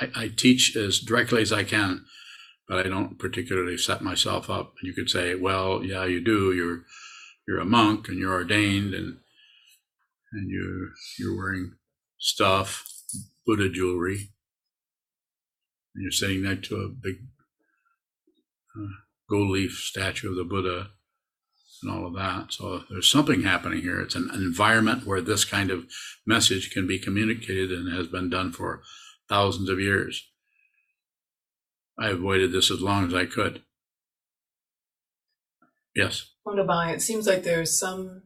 [0.00, 2.04] I, I teach as directly as I can,
[2.68, 4.74] but I don't particularly set myself up.
[4.80, 6.52] And you could say, well, yeah, you do.
[6.52, 6.84] You're
[7.46, 9.18] you're a monk and you're ordained and
[10.32, 11.72] and you you're wearing
[12.18, 12.86] stuff,
[13.46, 14.30] Buddha jewelry,
[15.94, 17.16] and you're sitting next to a big
[18.78, 18.88] uh,
[19.30, 20.90] gold leaf statue of the Buddha
[21.82, 22.52] and all of that.
[22.52, 24.00] So there's something happening here.
[24.00, 25.86] It's an environment where this kind of
[26.26, 28.82] message can be communicated and has been done for
[29.28, 30.26] thousands of years.
[31.98, 33.62] I avoided this as long as I could.
[35.94, 36.30] Yes.
[36.44, 36.90] Bowing.
[36.94, 38.22] It seems like there's some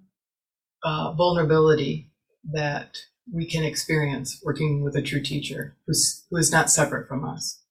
[0.85, 2.11] uh, vulnerability
[2.53, 2.99] that
[3.33, 7.63] we can experience working with a true teacher who's who is not separate from us.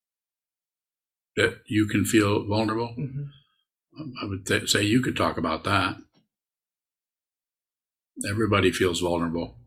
[1.38, 2.96] That you can feel vulnerable.
[2.98, 3.30] Mhm.
[4.22, 5.98] I would th- say you could talk about that.
[8.28, 9.61] Everybody feels vulnerable.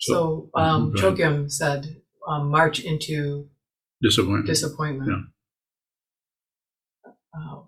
[0.00, 0.92] So, um.
[0.94, 1.96] Chogyam said,
[2.26, 3.48] um, "March into
[4.02, 4.46] Disappointment.
[4.46, 5.26] disappointment."
[7.06, 7.62] Uh,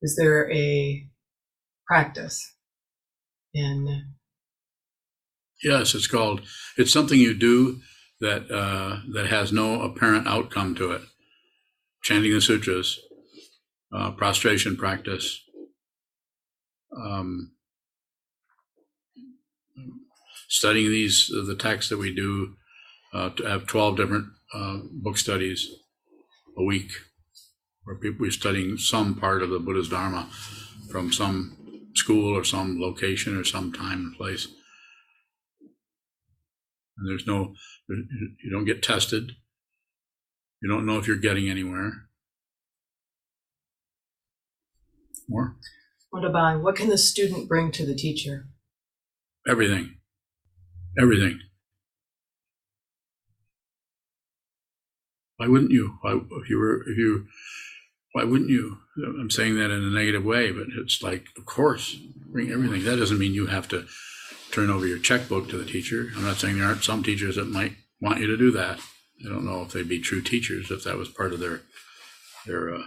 [0.00, 1.08] is there a
[1.86, 2.54] practice
[3.52, 4.12] in
[5.62, 6.42] Yes, it's called.
[6.76, 7.80] It's something you do
[8.20, 11.02] that uh, that has no apparent outcome to it.
[12.02, 12.98] Chanting the sutras,
[13.94, 15.40] uh, prostration practice,
[16.96, 17.52] um,
[20.52, 22.54] studying these the texts that we do.
[23.12, 25.68] Uh, to have twelve different uh, book studies
[26.56, 26.90] a week,
[27.84, 30.30] where people we're studying some part of the Buddha's Dharma
[30.90, 31.56] from some
[31.94, 34.48] school or some location or some time and place
[37.02, 37.54] and there's no
[37.88, 39.32] you don't get tested
[40.62, 42.08] You don't know if you're getting anywhere.
[45.28, 45.56] More?
[46.10, 48.46] What about what can the student bring to the teacher?
[49.48, 49.96] Everything.
[50.98, 51.40] Everything.
[55.36, 55.98] Why wouldn't you?
[56.02, 57.26] Why, if you were, if you,
[58.12, 58.78] why wouldn't you?
[58.96, 62.84] I'm saying that in a negative way, but it's like, of course, bring everything.
[62.84, 63.86] That doesn't mean you have to
[64.52, 66.10] turn over your checkbook to the teacher.
[66.14, 68.78] I'm not saying there aren't some teachers that might want you to do that.
[69.24, 71.62] I don't know if they'd be true teachers if that was part of their
[72.46, 72.82] their uh,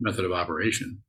[0.00, 1.02] method of operation.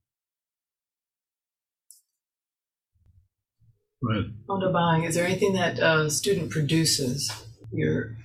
[4.01, 7.31] Wanda Bang, is there anything that a student produces?
[7.71, 8.15] You're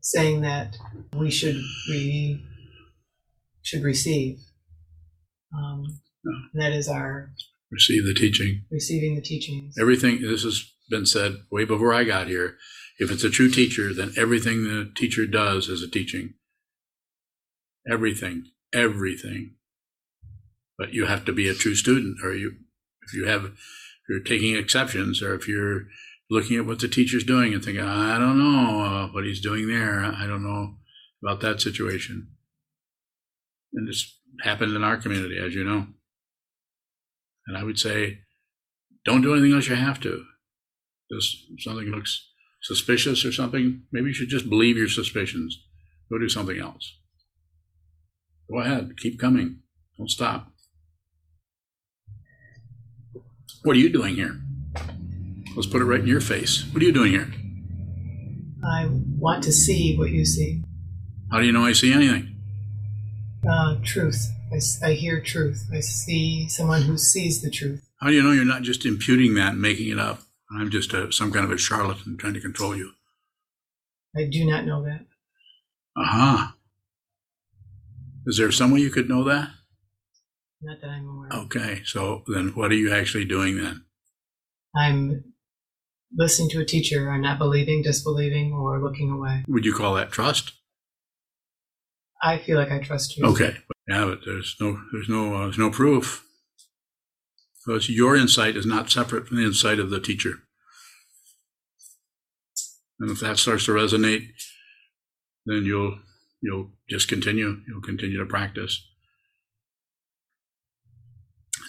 [0.00, 0.76] saying that
[1.14, 1.56] we should
[1.88, 2.44] we
[3.62, 4.38] should receive.
[5.56, 6.00] Um,
[6.54, 7.30] that is our
[7.70, 8.62] Receive the teaching.
[8.70, 9.74] receiving the teachings.
[9.78, 12.56] Everything, this has been said way before I got here.
[12.98, 16.34] If it's a true teacher, then everything the teacher does is a teaching.
[17.90, 19.54] Everything, everything.
[20.78, 22.52] But you have to be a true student, or you,
[23.06, 23.52] if you have,
[24.08, 25.86] you're taking exceptions, or if you're
[26.30, 29.68] looking at what the teacher's doing and thinking, I don't know uh, what he's doing
[29.68, 30.04] there.
[30.04, 30.76] I don't know
[31.22, 32.28] about that situation.
[33.72, 35.86] And it's happened in our community, as you know.
[37.46, 38.20] And I would say,
[39.04, 40.24] don't do anything unless you have to.
[41.12, 42.28] Just if something looks
[42.62, 45.56] suspicious or something, maybe you should just believe your suspicions.
[46.10, 46.98] Go do something else.
[48.50, 49.60] Go ahead, keep coming.
[49.98, 50.52] Don't stop.
[53.66, 54.40] What are you doing here?
[55.56, 56.64] Let's put it right in your face.
[56.70, 57.28] What are you doing here?
[58.64, 58.86] I
[59.18, 60.62] want to see what you see.
[61.32, 62.36] How do you know I see anything?
[63.44, 64.30] Uh, truth.
[64.84, 65.66] I hear truth.
[65.74, 67.90] I see someone who sees the truth.
[68.00, 70.20] How do you know you're not just imputing that and making it up?
[70.56, 72.92] I'm just a, some kind of a charlatan trying to control you.
[74.16, 75.06] I do not know that.
[75.96, 76.54] Aha.
[78.26, 79.50] Is there some way you could know that?
[80.62, 81.28] Not that I'm aware.
[81.32, 81.44] of.
[81.46, 83.84] Okay, so then what are you actually doing then?
[84.74, 85.24] I'm
[86.16, 87.10] listening to a teacher.
[87.10, 89.44] I'm not believing, disbelieving, or looking away.
[89.48, 90.52] Would you call that trust?
[92.22, 93.26] I feel like I trust you.
[93.26, 96.24] Okay, yeah, but there's no, there's no, uh, there's no proof.
[97.64, 100.34] Because your insight is not separate from the insight of the teacher.
[103.00, 104.28] And if that starts to resonate,
[105.44, 105.98] then you'll,
[106.40, 107.60] you'll just continue.
[107.66, 108.86] You'll continue to practice.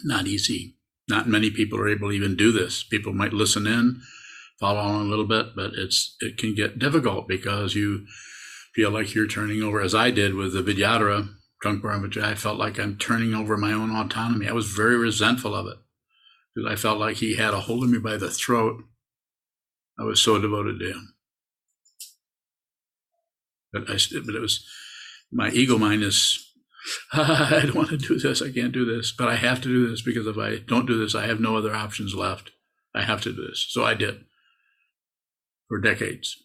[0.03, 0.75] Not easy.
[1.09, 2.83] Not many people are able to even do this.
[2.83, 4.01] People might listen in,
[4.59, 8.05] follow along a little bit, but it's, it can get difficult because you,
[8.77, 11.29] feel like you're turning over, as I did with the Vidyadhara
[11.63, 12.23] trunk Vijay.
[12.23, 14.47] I felt like I'm turning over my own autonomy.
[14.47, 15.77] I was very resentful of it
[16.53, 18.83] because I felt like he had a hold of me by the throat.
[19.99, 21.15] I was so devoted to him.
[23.73, 24.63] But I, but it was
[25.31, 26.46] my ego mind is,
[27.13, 28.41] I don't want to do this.
[28.41, 30.97] I can't do this, but I have to do this because if I don't do
[30.97, 32.51] this, I have no other options left.
[32.95, 33.65] I have to do this.
[33.69, 34.25] So I did
[35.67, 36.35] for decades.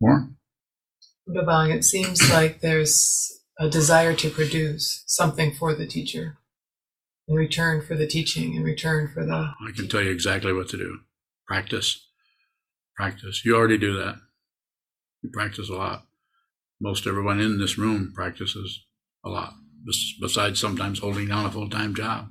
[0.00, 0.30] More?
[1.28, 6.38] Babang, it seems like there's a desire to produce something for the teacher
[7.26, 9.32] in return for the teaching, in return for the.
[9.34, 11.00] I can tell you exactly what to do.
[11.46, 12.06] Practice.
[12.96, 13.44] Practice.
[13.44, 14.16] You already do that.
[15.22, 16.06] You practice a lot.
[16.80, 18.84] Most everyone in this room practices
[19.24, 19.54] a lot,
[20.20, 22.28] besides sometimes holding down a full time job.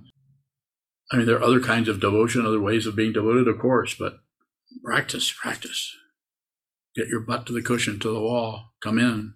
[1.11, 3.95] I mean, there are other kinds of devotion, other ways of being devoted, of course,
[3.97, 4.19] but
[4.83, 5.95] practice, practice.
[6.95, 9.35] Get your butt to the cushion, to the wall, come in.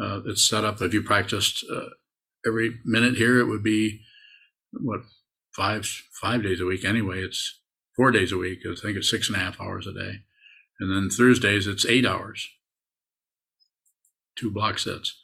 [0.00, 0.80] Uh, it's set up.
[0.82, 1.90] If you practiced uh,
[2.46, 4.00] every minute here, it would be
[4.72, 5.00] what
[5.54, 5.86] five
[6.20, 7.22] five days a week anyway.
[7.22, 7.60] It's
[7.96, 8.60] four days a week.
[8.64, 10.20] I think it's six and a half hours a day,
[10.78, 12.48] and then Thursdays it's eight hours.
[14.36, 15.16] Two block sets.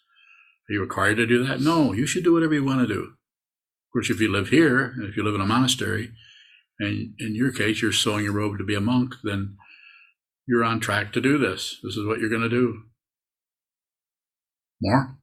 [0.68, 1.60] Are you required to do that?
[1.60, 3.00] No, you should do whatever you want to do.
[3.00, 6.12] Of course, if you live here, and if you live in a monastery,
[6.78, 9.56] and in your case you're sewing your robe to be a monk, then
[10.46, 11.78] you're on track to do this.
[11.82, 12.82] This is what you're going to do.
[14.82, 15.16] More?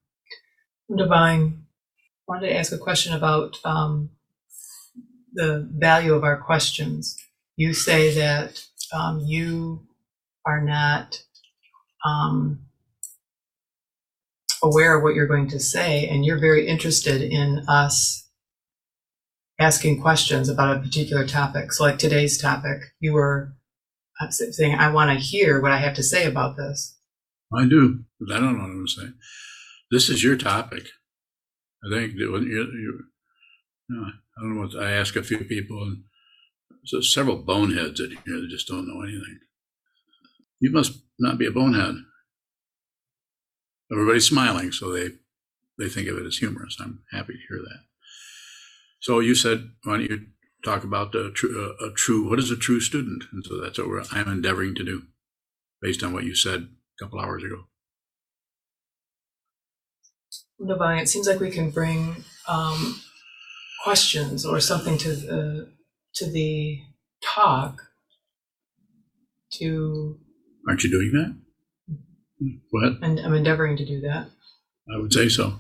[0.95, 4.09] Divine, I wanted to ask a question about um,
[5.33, 7.15] the value of our questions.
[7.55, 9.87] You say that um, you
[10.45, 11.21] are not
[12.05, 12.65] um,
[14.63, 18.29] aware of what you're going to say, and you're very interested in us
[19.59, 21.73] asking questions about a particular topic.
[21.73, 23.53] So, like today's topic, you were
[24.19, 26.97] uh, saying, I want to hear what I have to say about this.
[27.53, 28.03] I do,
[28.33, 29.13] I don't know what I'm saying.
[29.91, 30.87] This is your topic.
[31.85, 32.99] I think that when you, you,
[33.89, 36.03] you know, I don't know what I ask a few people, and
[36.91, 39.39] there's several boneheads here that just don't know anything.
[40.59, 41.95] You must not be a bonehead.
[43.93, 45.11] Everybody's smiling, so they
[45.77, 46.77] they think of it as humorous.
[46.79, 47.79] I'm happy to hear that.
[48.99, 50.27] So you said, why don't you
[50.63, 53.25] talk about the true, uh, a true, what is a true student?
[53.33, 55.03] And so that's what we're, I'm endeavoring to do,
[55.81, 57.65] based on what you said a couple hours ago.
[60.65, 63.01] Divine, it seems like we can bring um,
[63.83, 65.73] questions or something to the
[66.15, 66.79] to the
[67.21, 67.81] talk
[69.53, 70.17] to
[70.67, 71.35] Aren't you doing that?
[72.75, 72.99] Ahead.
[73.01, 74.27] and I'm endeavoring to do that.
[74.93, 75.59] I would say so.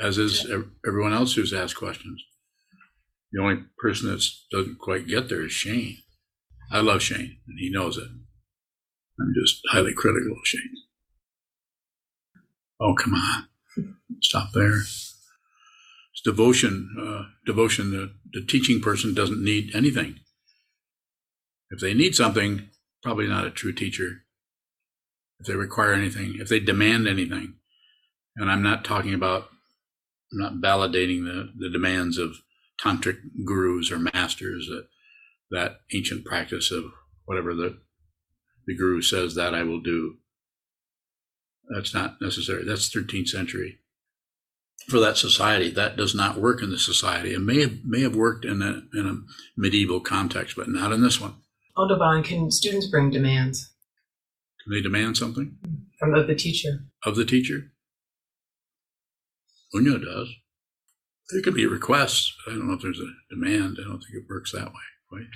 [0.00, 2.22] As is ev- everyone else who's asked questions.
[3.32, 5.98] The only person that doesn't quite get there is Shane.
[6.70, 8.08] I love Shane, and he knows it.
[9.20, 10.74] I'm just highly critical of Shane.
[12.80, 13.48] Oh, come on.
[14.20, 14.78] Stop there.
[14.78, 16.94] It's devotion.
[17.00, 20.20] Uh, devotion, the, the teaching person doesn't need anything.
[21.70, 22.68] If they need something,
[23.02, 24.23] probably not a true teacher
[25.40, 27.54] if they require anything, if they demand anything.
[28.36, 29.48] And I'm not talking about,
[30.32, 32.36] I'm not validating the, the demands of
[32.82, 34.86] tantric gurus or masters that
[35.50, 36.84] that ancient practice of
[37.26, 37.78] whatever the
[38.66, 40.16] the guru says that I will do.
[41.68, 42.64] That's not necessary.
[42.64, 43.78] That's 13th century.
[44.88, 47.32] For that society, that does not work in the society.
[47.32, 51.02] It may have may have worked in a in a medieval context, but not in
[51.02, 51.34] this one.
[51.88, 53.73] Divine, can students bring demands
[54.64, 55.56] Can they demand something
[55.98, 56.86] from the, the teacher?
[57.04, 57.70] of the teacher?
[59.74, 60.28] Unyo does.
[61.30, 62.34] There could be requests.
[62.44, 63.78] but I don't know if there's a demand.
[63.80, 65.26] I don't think it works that way, quite.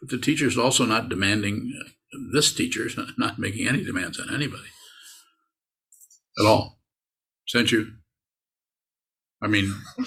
[0.00, 1.72] But the teacher's also not demanding.
[1.84, 1.88] uh,
[2.32, 4.68] This teacher's not- not making any demands on anybody
[6.38, 6.80] at all.
[7.46, 7.92] Sent you.
[9.42, 9.72] I mean,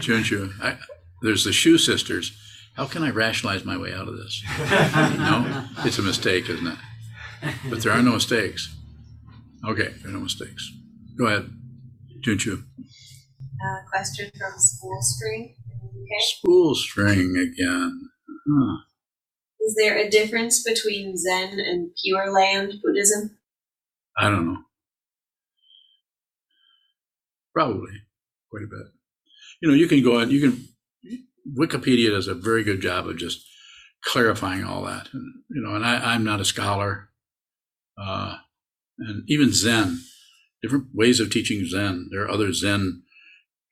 [0.00, 0.52] Junju.
[0.62, 0.78] I,
[1.22, 2.36] there's the Shoe Sisters.
[2.76, 4.42] How can I rationalize my way out of this?
[5.18, 6.78] No, it's a mistake, isn't it?
[7.68, 8.74] But there are no mistakes.
[9.66, 10.70] Okay, there are no mistakes.
[11.18, 11.50] Go ahead,
[12.24, 12.62] Junju.
[13.62, 16.22] Uh, question from School String in the UK.
[16.22, 18.08] Spool string again.
[18.48, 18.76] Huh.
[19.60, 23.38] Is there a difference between Zen and Pure Land Buddhism?
[24.16, 24.58] I don't know.
[27.54, 27.92] Probably
[28.50, 28.86] quite a bit.
[29.60, 30.68] You know, you can go on, you can,
[31.58, 33.46] Wikipedia does a very good job of just
[34.04, 35.08] clarifying all that.
[35.12, 37.09] And, you know, and I, I'm not a scholar.
[38.00, 38.36] Uh,
[38.98, 39.98] and even Zen,
[40.62, 42.08] different ways of teaching Zen.
[42.10, 43.02] There are other Zen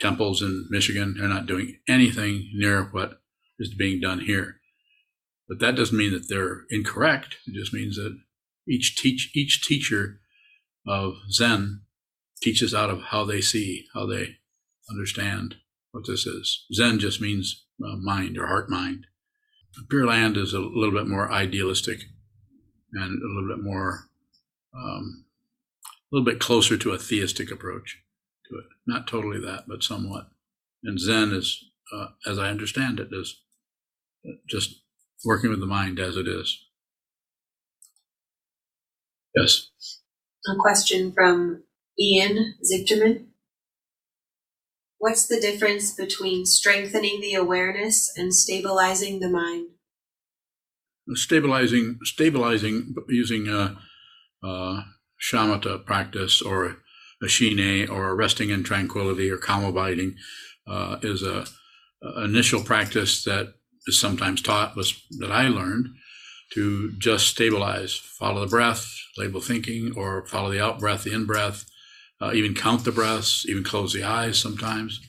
[0.01, 1.17] temples in Michigan.
[1.19, 3.21] They're not doing anything near what
[3.59, 4.57] is being done here.
[5.49, 7.37] But that doesn't mean that they're incorrect.
[7.47, 8.19] It just means that
[8.69, 10.21] each teach each teacher
[10.87, 11.83] of Zen
[12.43, 14.37] teaches out of how they see, how they
[14.91, 15.57] understand
[15.93, 16.67] what this is.
[16.73, 19.07] Zen just means uh, mind or heart mind.
[19.89, 22.01] Pure Land is a little bit more idealistic
[22.93, 24.08] and a little bit more,
[24.79, 25.25] um,
[25.85, 27.99] a little bit closer to a theistic approach
[28.49, 28.65] to it.
[28.87, 30.29] Not totally that, but somewhat.
[30.83, 33.41] And Zen is, uh, as I understand it, is
[34.49, 34.83] just
[35.25, 36.65] working with the mind as it is.
[39.35, 39.69] Yes.
[40.47, 41.65] A question from
[41.99, 43.27] Ian Zichterman.
[44.99, 49.69] What's the difference between strengthening the awareness and stabilizing the mind?
[51.15, 53.79] stabilizing stabilizing using a,
[54.43, 54.83] a
[55.21, 56.77] shamatha practice or a
[57.91, 60.15] or resting in tranquility or calm abiding
[60.69, 61.47] uh, is a,
[62.03, 63.55] a initial practice that
[63.87, 65.89] is sometimes taught was that I learned
[66.53, 68.87] to just stabilize, follow the breath,
[69.17, 71.65] label thinking, or follow the out breath, the in breath,
[72.21, 75.01] uh, even count the breaths, even close the eyes sometimes.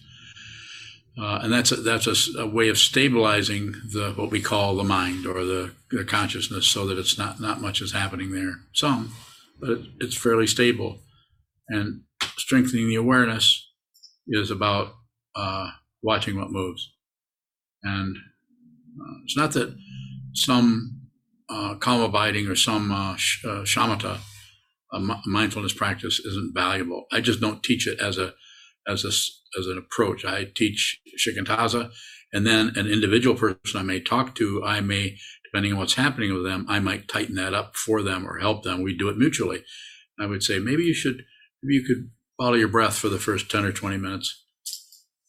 [1.17, 4.83] Uh, and that's a, that's a a, way of stabilizing the what we call the
[4.83, 8.61] mind or the, the consciousness, so that it's not not much is happening there.
[8.73, 9.13] Some,
[9.59, 10.99] but it, it's fairly stable.
[11.67, 12.01] And
[12.37, 13.69] strengthening the awareness
[14.27, 14.93] is about
[15.35, 16.91] uh, watching what moves.
[17.83, 18.17] And
[18.99, 19.75] uh, it's not that
[20.33, 21.01] some
[21.49, 24.19] uh, calm abiding or some uh, sh- uh, shamatha,
[25.25, 27.05] mindfulness practice, isn't valuable.
[27.11, 28.33] I just don't teach it as a
[28.89, 29.09] as a
[29.59, 30.25] as an approach.
[30.25, 31.91] I teach shikantaza,
[32.33, 36.33] and then an individual person I may talk to, I may, depending on what's happening
[36.33, 38.83] with them, I might tighten that up for them or help them.
[38.83, 39.63] We do it mutually.
[40.19, 41.23] I would say maybe you should,
[41.63, 44.45] maybe you could follow your breath for the first ten or twenty minutes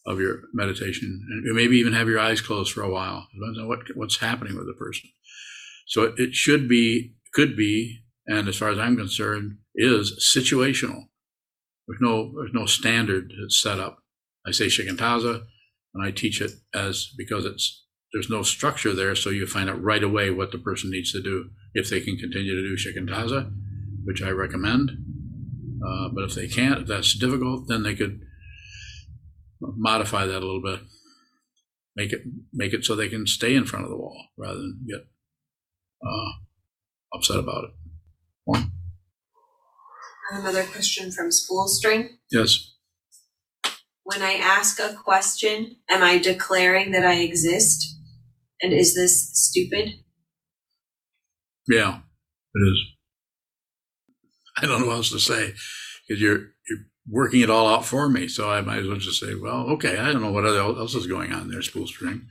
[0.07, 3.29] of your meditation, and maybe even have your eyes closed for a while.
[3.35, 5.11] Depends on what what's happening with the person.
[5.87, 11.10] So it should be, could be, and as far as I'm concerned, is situational.
[11.91, 13.99] There's no there's no standard that's set up.
[14.47, 15.43] I say shikantaza,
[15.93, 19.83] and I teach it as because it's there's no structure there, so you find out
[19.83, 23.53] right away what the person needs to do if they can continue to do shikantaza,
[24.05, 24.93] which I recommend.
[25.85, 28.21] Uh, but if they can't, if that's difficult, then they could
[29.61, 30.81] modify that a little bit.
[31.97, 32.23] Make it
[32.53, 35.09] make it so they can stay in front of the wall rather than get
[36.07, 37.71] uh, upset about it.
[38.45, 38.71] One.
[40.31, 42.19] Another question from Spool String.
[42.31, 42.75] Yes.
[44.05, 47.97] When I ask a question, am I declaring that I exist?
[48.63, 49.91] And is this stupid?
[51.69, 51.99] Yeah,
[52.55, 52.79] it is.
[54.59, 55.55] I don't know what else to say
[56.07, 58.29] because you're you're working it all out for me.
[58.29, 61.07] So I might as well just say, well, okay, I don't know what else is
[61.07, 62.29] going on there, spool string.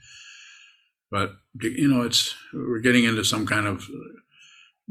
[1.10, 3.88] But you know, it's we're getting into some kind of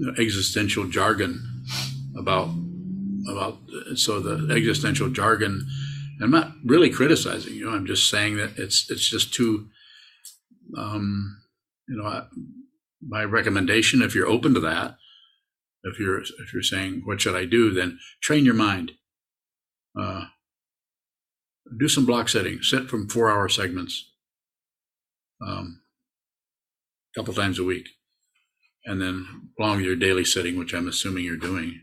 [0.05, 1.41] uh, existential jargon
[2.17, 2.49] about
[3.27, 3.57] about
[3.95, 5.67] so the existential jargon.
[6.21, 7.65] I'm not really criticizing you.
[7.65, 7.71] know.
[7.71, 9.67] I'm just saying that it's it's just too.
[10.77, 11.41] Um,
[11.87, 12.23] you know, I,
[13.01, 14.97] my recommendation, if you're open to that,
[15.83, 18.91] if you're if you're saying what should I do, then train your mind.
[19.99, 20.25] Uh,
[21.77, 22.61] do some block setting.
[22.61, 24.11] Set from four hour segments,
[25.45, 25.81] um,
[27.15, 27.87] a couple times a week,
[28.85, 31.81] and then along with your daily setting, which I'm assuming you're doing.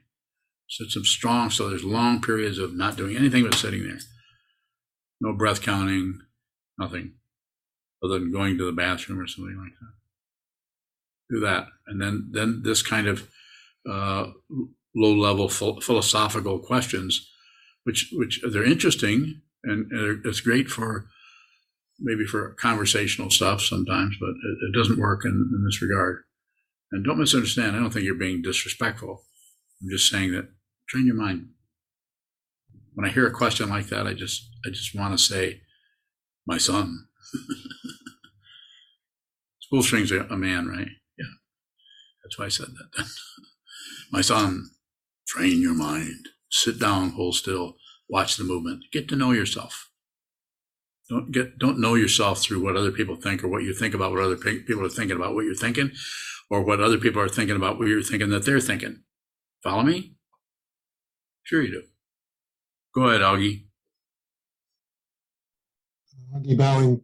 [0.69, 1.51] Set some strong.
[1.51, 3.99] So there's long periods of not doing anything but sitting there.
[5.21, 6.21] No breath counting,
[6.79, 7.15] nothing,
[8.03, 9.97] other than going to the bathroom or something like that
[11.31, 13.29] do that and then then this kind of
[13.91, 14.27] uh,
[14.95, 17.31] low level ph- philosophical questions
[17.85, 21.07] which which they're interesting and, and it's great for
[21.99, 26.23] maybe for conversational stuff sometimes but it, it doesn't work in, in this regard
[26.93, 29.23] and don't misunderstand i don't think you're being disrespectful
[29.83, 30.49] i'm just saying that
[30.89, 31.49] train your mind
[32.95, 35.61] when i hear a question like that i just i just want to say
[36.47, 37.07] my son
[39.61, 41.27] spool strings are a man right Yeah.
[42.23, 43.07] that's why I said that.
[44.13, 44.71] My son,
[45.27, 46.29] train your mind.
[46.51, 47.77] Sit down, hold still,
[48.09, 48.85] watch the movement.
[48.93, 49.91] Get to know yourself.
[51.11, 54.13] Don't get don't know yourself through what other people think or what you think about
[54.13, 55.91] what other people are thinking about what you're thinking,
[56.51, 59.03] or what other people are thinking about what you're thinking that they're thinking.
[59.63, 60.16] Follow me?
[61.47, 61.83] Sure you do.
[62.95, 63.65] Go ahead, Augie.
[66.35, 67.03] Augie Bowing,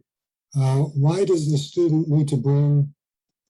[0.55, 2.93] uh, why does the student need to bring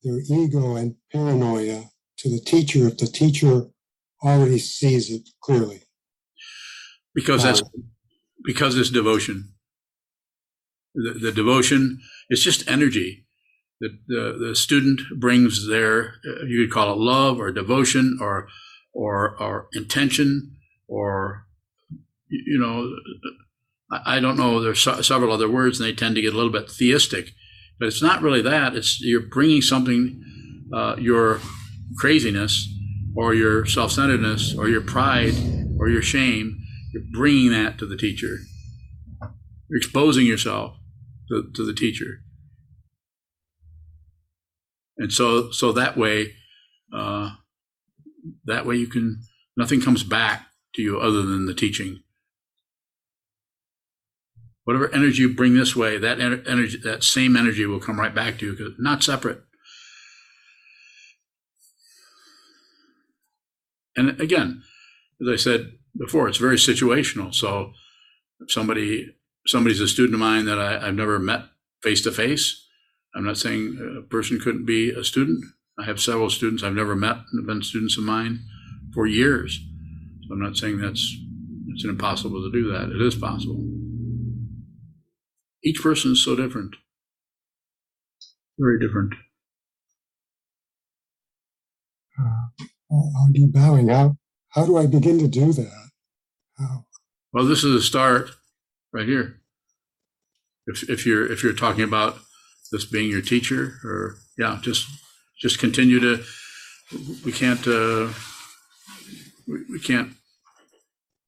[0.03, 1.85] their ego and paranoia
[2.17, 3.67] to the teacher if the teacher
[4.23, 5.83] already sees it clearly.
[7.13, 7.61] Because that's
[8.45, 9.53] because it's devotion.
[10.95, 13.25] The, the devotion is just energy.
[13.79, 16.15] The, the, the student brings their,
[16.47, 18.47] you could call it love or devotion or,
[18.93, 20.55] or, or intention
[20.93, 21.45] or,
[22.29, 22.95] you know,
[24.05, 24.61] I don't know.
[24.61, 27.33] There's several other words and they tend to get a little bit theistic
[27.79, 28.75] but it's not really that.
[28.75, 30.23] It's you're bringing something,
[30.73, 31.41] uh, your
[31.97, 32.67] craziness
[33.15, 35.33] or your self-centeredness or your pride
[35.77, 36.59] or your shame.
[36.93, 38.37] You're bringing that to the teacher.
[39.69, 40.77] You're exposing yourself
[41.29, 42.21] to, to the teacher.
[44.97, 46.33] And so, so that way,
[46.95, 47.31] uh,
[48.45, 49.19] that way you can,
[49.57, 52.03] nothing comes back to you other than the teaching
[54.63, 58.37] whatever energy you bring this way, that energy, that same energy will come right back
[58.39, 59.41] to you because not separate.
[63.95, 64.63] And again,
[65.21, 67.33] as I said before, it's very situational.
[67.33, 67.73] So
[68.39, 69.15] if somebody
[69.45, 71.43] somebody's a student of mine that I, I've never met
[71.81, 72.65] face to face,
[73.13, 75.43] I'm not saying a person couldn't be a student.
[75.77, 78.39] I have several students I've never met and have been students of mine
[78.93, 79.59] for years.
[80.33, 81.15] I'm not saying that's
[81.67, 82.89] it's impossible to do that.
[82.89, 83.63] It is possible.
[85.63, 86.75] Each person is so different.
[88.59, 89.13] Very different.
[92.19, 93.89] Uh, I'll be bowing.
[93.89, 94.17] How,
[94.49, 95.89] how do I begin to do that?
[96.57, 96.85] How?
[97.31, 98.31] Well, this is a start
[98.91, 99.39] right here.
[100.67, 102.17] If, if you're if you're talking about
[102.71, 104.87] this being your teacher, or yeah, just
[105.39, 106.23] just continue to.
[107.25, 107.67] We can't.
[107.67, 108.09] Uh,
[109.47, 110.13] we, we can't.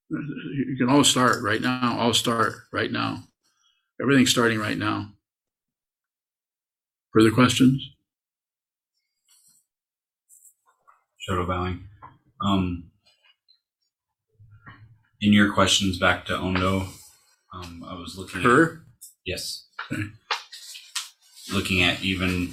[0.10, 1.97] You can all start right now.
[1.99, 3.24] I'll start right now.
[4.01, 5.12] Everything's starting right now.
[7.14, 7.82] Further questions?
[11.20, 11.88] Shadow bowing.
[12.45, 12.91] Um,
[15.22, 16.88] in your questions back to Ondo,
[17.53, 18.84] um, I was looking at Her?
[19.26, 20.03] yes, Okay.
[21.53, 22.51] looking at even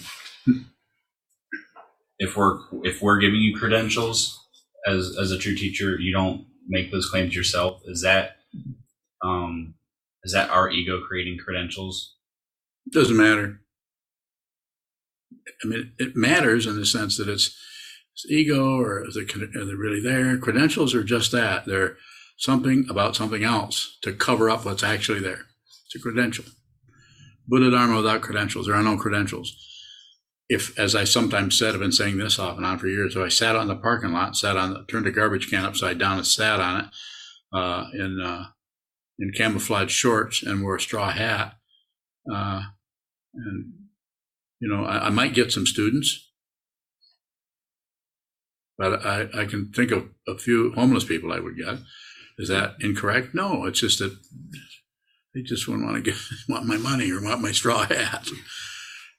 [2.19, 4.39] if we're if we're giving you credentials
[4.87, 7.83] as as a true teacher, you don't make those claims yourself.
[7.87, 8.37] Is that
[9.23, 9.75] um,
[10.25, 12.17] is that our ego creating credentials?
[12.93, 13.61] Doesn't matter.
[15.65, 17.47] I mean, it matters in the sense that it's
[18.17, 20.37] Is it ego or is it, are they really there?
[20.39, 21.67] Credentials are just that.
[21.67, 21.97] They're
[22.37, 25.47] something about something else to cover up what's actually there.
[25.87, 26.45] It's a credential.
[27.49, 28.67] Buddha Dharma without credentials.
[28.67, 29.57] There are no credentials.
[30.53, 33.23] If, as I sometimes said, I've been saying this off and on for years, if
[33.23, 36.27] I sat on the parking lot, sat on, turned a garbage can upside down and
[36.27, 36.87] sat on it
[37.55, 38.45] uh, in uh,
[39.19, 41.55] in camouflage shorts and wore a straw hat,
[42.31, 42.63] uh,
[43.35, 43.73] and
[44.61, 46.31] you know, I, I might get some students,
[48.77, 51.79] but I, I can think of a few homeless people I would get.
[52.37, 53.35] Is that incorrect?
[53.35, 54.15] No, it's just that
[55.35, 58.29] they just wouldn't want to get want my money or want my straw hat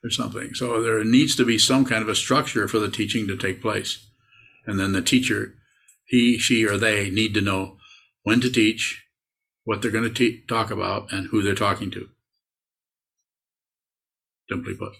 [0.03, 0.53] or something.
[0.53, 3.61] So there needs to be some kind of a structure for the teaching to take
[3.61, 4.05] place,
[4.65, 5.55] and then the teacher,
[6.05, 7.77] he, she, or they need to know
[8.23, 9.05] when to teach,
[9.63, 12.09] what they're going to te- talk about, and who they're talking to.
[14.49, 14.93] Simply put,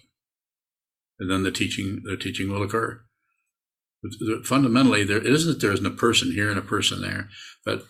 [1.18, 3.02] and then the teaching the teaching will occur.
[4.44, 7.28] Fundamentally, there isn't there isn't a person here and a person there,
[7.64, 7.84] but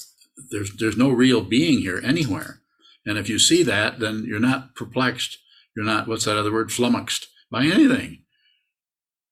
[0.50, 2.60] there's there's no real being here anywhere.
[3.06, 5.38] And if you see that, then you're not perplexed.
[5.76, 6.70] You're not what's that other word?
[6.70, 8.24] Flummoxed by anything.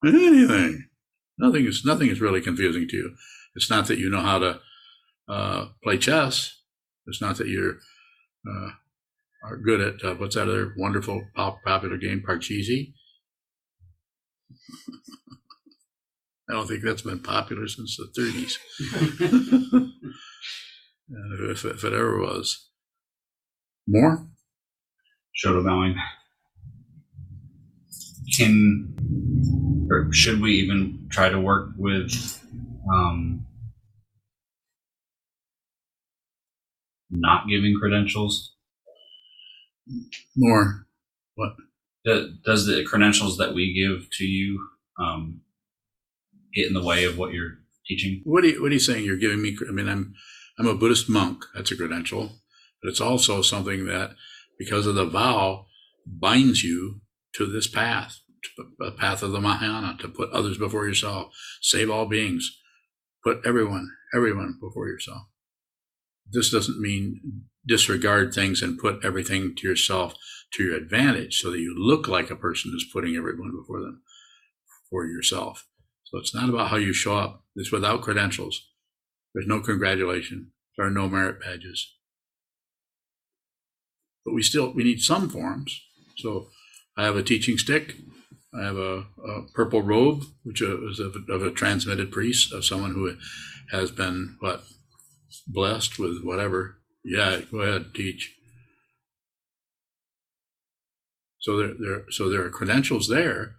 [0.05, 0.89] Anything.
[1.39, 3.15] Nothing is nothing is really confusing to you.
[3.55, 4.61] It's not that you know how to
[5.29, 6.61] uh, play chess.
[7.07, 7.79] It's not that you're
[8.49, 8.71] uh,
[9.45, 12.93] are good at uh, what's that other wonderful pop, popular game, Parcheesi.
[16.49, 18.59] I don't think that's been popular since the 30s.
[21.51, 22.69] if, if it ever was.
[23.89, 24.29] More?
[25.43, 25.97] Shoto bowing.
[28.37, 28.97] Can
[29.91, 32.13] or should we even try to work with
[32.93, 33.47] um,
[37.11, 38.55] not giving credentials?
[40.37, 40.87] More.
[41.35, 41.55] What?
[42.05, 44.69] Do- Does the credentials that we give to you
[44.99, 45.43] um,
[46.55, 48.23] get in the way of what you're teaching?
[48.25, 49.05] What are you, what are you saying?
[49.05, 50.15] You're giving me, I mean, I'm,
[50.59, 51.45] I'm a Buddhist monk.
[51.55, 52.33] That's a credential,
[52.83, 54.13] but it's also something that
[54.59, 55.67] because of the vow
[56.07, 57.02] binds you
[57.35, 58.21] to this path,
[58.57, 62.61] to the path of the Mahayana, to put others before yourself, save all beings,
[63.25, 65.23] put everyone, everyone before yourself.
[66.31, 70.15] This doesn't mean disregard things and put everything to yourself
[70.53, 74.03] to your advantage so that you look like a person who's putting everyone before them,
[74.91, 75.67] for yourself.
[76.05, 77.45] So it's not about how you show up.
[77.57, 78.69] It's without credentials.
[79.35, 80.53] There's no congratulation.
[80.77, 81.95] There are no merit badges.
[84.25, 85.81] But we still we need some forms.
[86.19, 86.49] So
[86.97, 87.97] I have a teaching stick.
[88.55, 92.93] I have a, a purple robe, which is of, of a transmitted priest, of someone
[92.93, 93.17] who
[93.71, 94.65] has been what
[95.47, 96.77] blessed with whatever.
[97.05, 98.35] Yeah, go ahead, teach.
[101.41, 103.57] So there, there, so there are credentials there,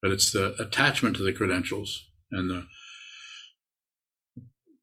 [0.00, 2.66] but it's the attachment to the credentials and the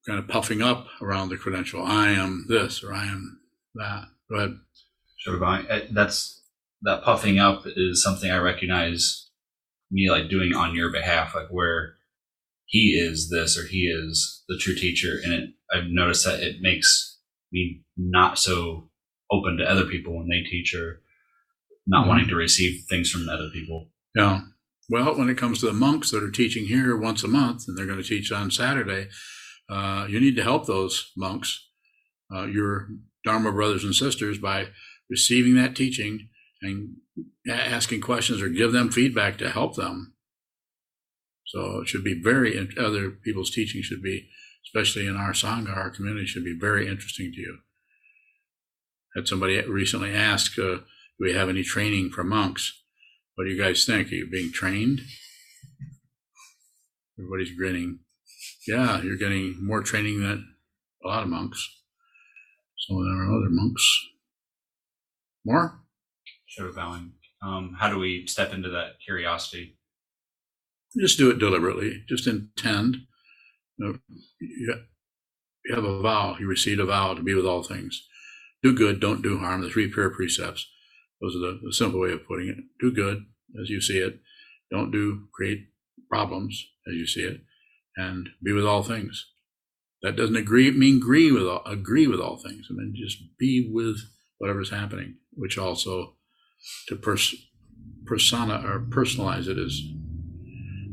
[0.06, 1.84] kind of puffing up around the credential.
[1.84, 3.40] I am this or I am
[3.76, 4.06] that.
[4.30, 4.60] Go ahead.
[5.40, 5.68] Bowing.
[5.68, 6.41] Uh, That's
[6.84, 9.30] that puffing up is something I recognize
[9.92, 11.96] me like doing on your behalf, like where
[12.66, 16.62] he is this or he is the true teacher, and it I've noticed that it
[16.62, 17.20] makes
[17.52, 18.90] me not so
[19.32, 21.02] open to other people when they teach or
[21.88, 22.08] not Mhm.
[22.10, 23.92] wanting to receive things from other people.
[24.16, 24.42] Yeah.
[24.90, 27.78] Well, when it comes to the monks that are teaching here once a month and
[27.78, 29.10] they're going to teach on Saturday,
[29.70, 31.70] uh, you need to help those monks,
[32.34, 32.90] uh, your
[33.24, 34.70] Dharma brothers and sisters, by
[35.10, 36.28] receiving that teaching
[36.62, 36.96] and
[37.50, 40.14] asking questions or give them feedback to help them.
[41.48, 44.30] So it should be very, other people's teaching should be,
[44.66, 47.58] especially in our Sangha, our community, should be very interesting to you.
[49.16, 50.84] Had somebody recently asked, uh, do
[51.20, 52.82] we have any training for monks?
[53.36, 54.12] What do you guys think?
[54.12, 55.02] Are you being trained?
[57.20, 58.00] Everybody's grinning.
[58.68, 60.56] Yeah, you're getting more training than
[61.04, 61.68] a lot of monks.
[62.88, 64.00] Some of them are other monks.
[65.46, 65.82] More?
[66.52, 67.14] Shoto bowing.
[67.44, 69.78] Um, how do we step into that curiosity?
[71.00, 72.04] Just do it deliberately.
[72.08, 72.98] Just intend.
[73.78, 74.76] You,
[75.74, 76.36] have a vow.
[76.40, 78.08] You received a vow to be with all things.
[78.62, 79.62] Do good, don't do harm.
[79.62, 80.68] The three pure precepts.
[81.22, 82.58] Those are the, the simple way of putting it.
[82.80, 83.26] Do good
[83.60, 84.20] as you see it.
[84.72, 85.68] Don't do create
[86.10, 87.42] problems as you see it,
[87.96, 89.28] and be with all things.
[90.02, 92.68] That doesn't agree mean agree with all, agree with all things.
[92.70, 93.98] I mean just be with
[94.38, 96.16] whatever's happening, which also
[96.88, 97.36] to pers-
[98.06, 99.82] persona or personalize it is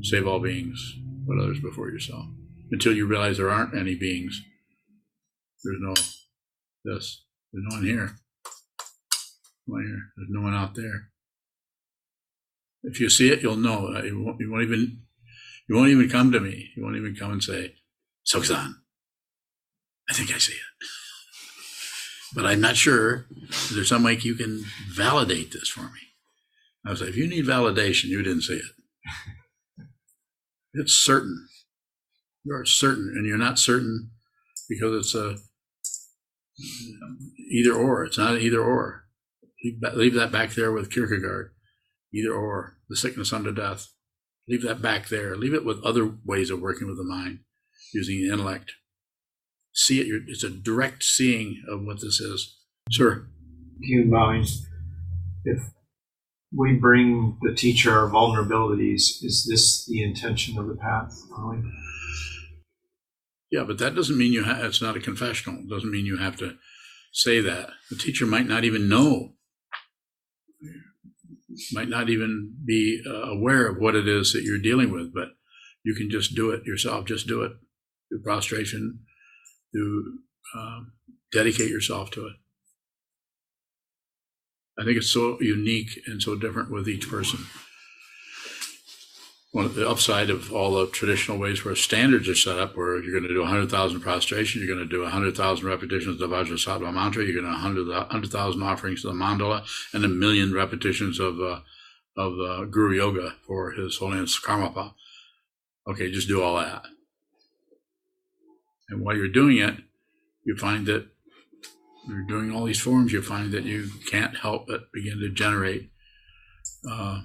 [0.02, 0.96] save all beings,
[1.26, 2.26] put others before yourself.
[2.70, 4.40] Until you realize there aren't any beings.
[5.64, 5.94] There's no
[6.84, 7.24] this.
[7.52, 8.16] There's no one here.
[9.66, 10.02] No one here.
[10.16, 11.10] There's no one out there.
[12.84, 13.88] If you see it, you'll know.
[13.94, 15.02] Uh, You won't, you won't even
[15.68, 16.70] you won't even come to me.
[16.76, 17.74] You won't even come and say,
[18.26, 18.72] Sokuzan,
[20.08, 20.86] I think I see it.
[22.34, 23.26] But I'm not sure.
[23.48, 26.00] Is there some way you can validate this for me?
[26.86, 29.86] I was like, if you need validation, you didn't see it.
[30.74, 31.48] It's certain.
[32.44, 34.10] You're certain, and you're not certain
[34.68, 35.36] because it's a
[37.50, 38.04] either or.
[38.04, 39.04] It's not either or.
[39.64, 41.52] Leave, leave that back there with Kierkegaard.
[42.14, 43.88] Either or, the sickness unto death.
[44.48, 45.36] Leave that back there.
[45.36, 47.40] Leave it with other ways of working with the mind,
[47.92, 48.72] using the intellect.
[49.78, 50.24] See it.
[50.26, 52.56] It's a direct seeing of what this is.
[52.90, 53.28] Sir.
[53.80, 54.48] Human mind.
[55.44, 55.62] If
[56.52, 61.16] we bring the teacher our vulnerabilities, is this the intention of the path?
[63.52, 65.60] Yeah, but that doesn't mean you have, it's not a confessional.
[65.60, 66.56] It doesn't mean you have to
[67.12, 67.70] say that.
[67.88, 69.34] The teacher might not even know,
[71.72, 75.28] might not even be uh, aware of what it is that you're dealing with, but
[75.84, 77.04] you can just do it yourself.
[77.04, 77.52] Just do it.
[78.10, 79.04] Do prostration,
[79.72, 80.18] do
[80.54, 80.92] um,
[81.32, 82.36] dedicate yourself to it.
[84.78, 87.40] I think it's so unique and so different with each person
[89.52, 93.02] one of the upside of all the traditional ways where standards are set up, where
[93.02, 96.92] you're going to do 100,000 prostration, you're going to do 100,000 repetitions of the Vajrasattva
[96.92, 101.60] mantra, you're going to 100,000 offerings to the mandala, and a million repetitions of uh,
[102.16, 104.92] of uh, Guru Yoga for His Holiness Karmapa.
[105.88, 106.82] Okay, just do all that.
[108.88, 109.76] And while you're doing it,
[110.44, 111.06] you find that
[112.06, 115.90] you're doing all these forms, you find that you can't help but begin to generate
[116.90, 117.22] uh,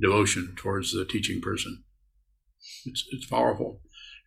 [0.00, 1.82] devotion towards the teaching person.
[2.84, 3.80] It's, it's powerful.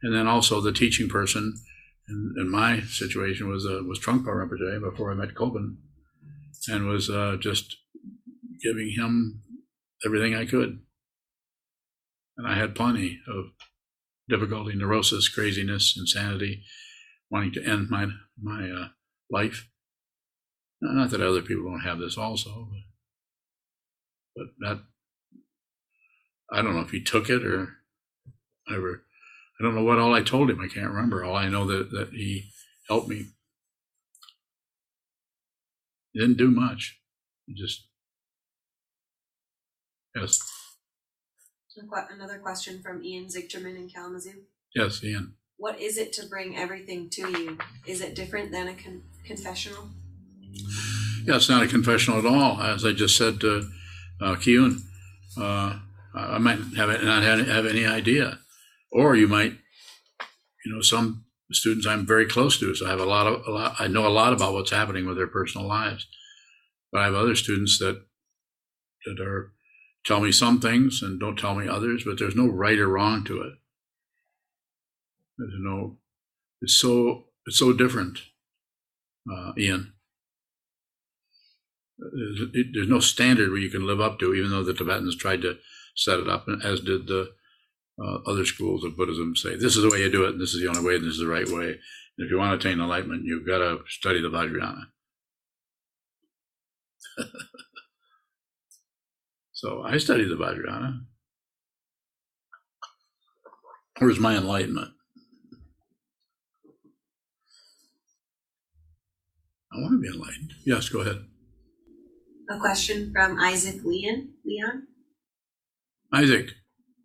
[0.03, 1.55] And then also the teaching person,
[2.09, 5.77] in, in my situation, was uh, was Trungpa Rinpoche before I met Kobun,
[6.67, 7.77] and was uh, just
[8.61, 9.41] giving him
[10.05, 10.79] everything I could.
[12.37, 13.45] And I had plenty of
[14.27, 16.63] difficulty, neurosis, craziness, insanity,
[17.29, 18.07] wanting to end my
[18.41, 18.87] my uh,
[19.29, 19.67] life.
[20.81, 22.69] Not that other people don't have this also,
[24.35, 24.83] but, but that
[26.51, 27.77] I don't know if he took it or
[28.65, 29.03] whatever.
[29.59, 30.59] I don't know what all I told him.
[30.59, 31.23] I can't remember.
[31.23, 32.49] All I know that that he
[32.89, 33.27] helped me.
[36.11, 36.99] He didn't do much.
[37.45, 37.87] He just
[40.15, 40.39] yes.
[41.77, 44.43] Another question from Ian Zichterman in Kalamazoo.
[44.73, 45.33] Yes, Ian.
[45.57, 47.57] What is it to bring everything to you?
[47.85, 49.89] Is it different than a con- confessional?
[51.25, 52.61] Yeah, it's not a confessional at all.
[52.61, 53.69] As I just said to
[54.21, 54.79] uh, Kiyun,
[55.37, 55.79] uh,
[56.13, 58.39] I might have not have any idea,
[58.91, 59.53] or you might,
[60.65, 63.51] you know, some students I'm very close to, so I have a lot of a
[63.51, 63.75] lot.
[63.79, 66.07] I know a lot about what's happening with their personal lives,
[66.91, 68.01] but I have other students that
[69.05, 69.53] that are
[70.05, 72.03] tell me some things and don't tell me others.
[72.05, 73.53] But there's no right or wrong to it.
[75.37, 75.97] There's no.
[76.61, 78.19] It's so it's so different,
[79.31, 79.93] uh, Ian.
[81.97, 85.15] There's, it, there's no standard where you can live up to, even though the Tibetans
[85.15, 85.57] tried to
[85.95, 87.31] set it up, as did the
[88.03, 90.53] uh, other schools of Buddhism say, this is the way you do it, and this
[90.53, 91.67] is the only way, and this is the right way.
[92.17, 94.85] And if you want to attain enlightenment, you've got to study the Vajrayana.
[99.65, 100.99] so I studied the Vajrayana.
[103.97, 104.91] Where's my enlightenment?
[109.73, 110.53] I want to be enlightened.
[110.67, 111.25] Yes, go ahead.
[112.51, 114.29] A question from Isaac Leon.
[114.45, 114.83] Leon.
[116.13, 116.51] Isaac,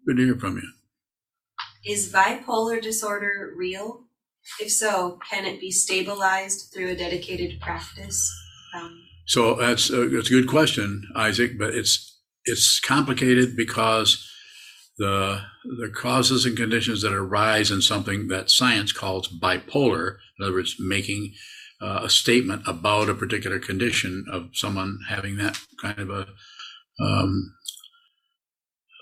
[0.06, 0.70] good to hear from you.
[1.90, 4.04] Is bipolar disorder real?
[4.60, 8.30] If so, can it be stabilized through a dedicated practice?
[8.76, 14.26] Um, so that's a, that's a good question, Isaac, but it's it's complicated because
[14.98, 15.40] the
[15.78, 20.76] the causes and conditions that arise in something that science calls bipolar, in other words,
[20.78, 21.32] making
[21.80, 26.26] uh, a statement about a particular condition of someone having that kind of a
[27.02, 27.54] um,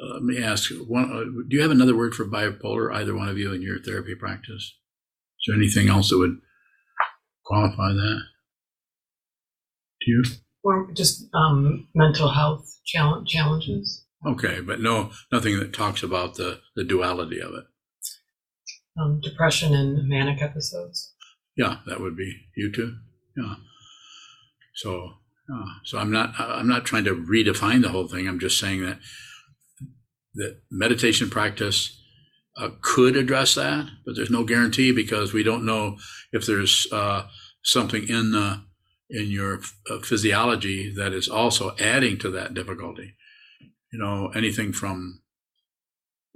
[0.01, 3.29] uh, let me ask one, uh, do you have another word for bipolar either one
[3.29, 4.63] of you in your therapy practice?
[4.63, 6.39] Is there anything else that would
[7.45, 8.21] qualify that?
[10.01, 10.25] Do you
[10.65, 14.05] or just um, mental health challenge, challenges?
[14.27, 17.65] Okay but no nothing that talks about the the duality of it.
[19.01, 21.15] Um, depression and manic episodes.
[21.57, 22.97] Yeah that would be you too.
[23.37, 23.55] Yeah.
[24.75, 25.13] So
[25.53, 28.27] uh, so i'm not i'm not trying to redefine the whole thing.
[28.29, 28.99] I'm just saying that
[30.35, 31.99] that meditation practice
[32.59, 35.97] uh, could address that, but there's no guarantee because we don't know
[36.33, 37.27] if there's uh,
[37.63, 38.63] something in the
[39.11, 39.61] in your
[39.91, 43.15] uh, physiology that is also adding to that difficulty.
[43.93, 45.23] You know, anything from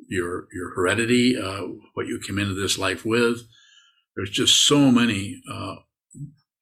[0.08, 1.62] your your heredity, uh,
[1.94, 3.42] what you came into this life with.
[4.16, 5.76] There's just so many uh,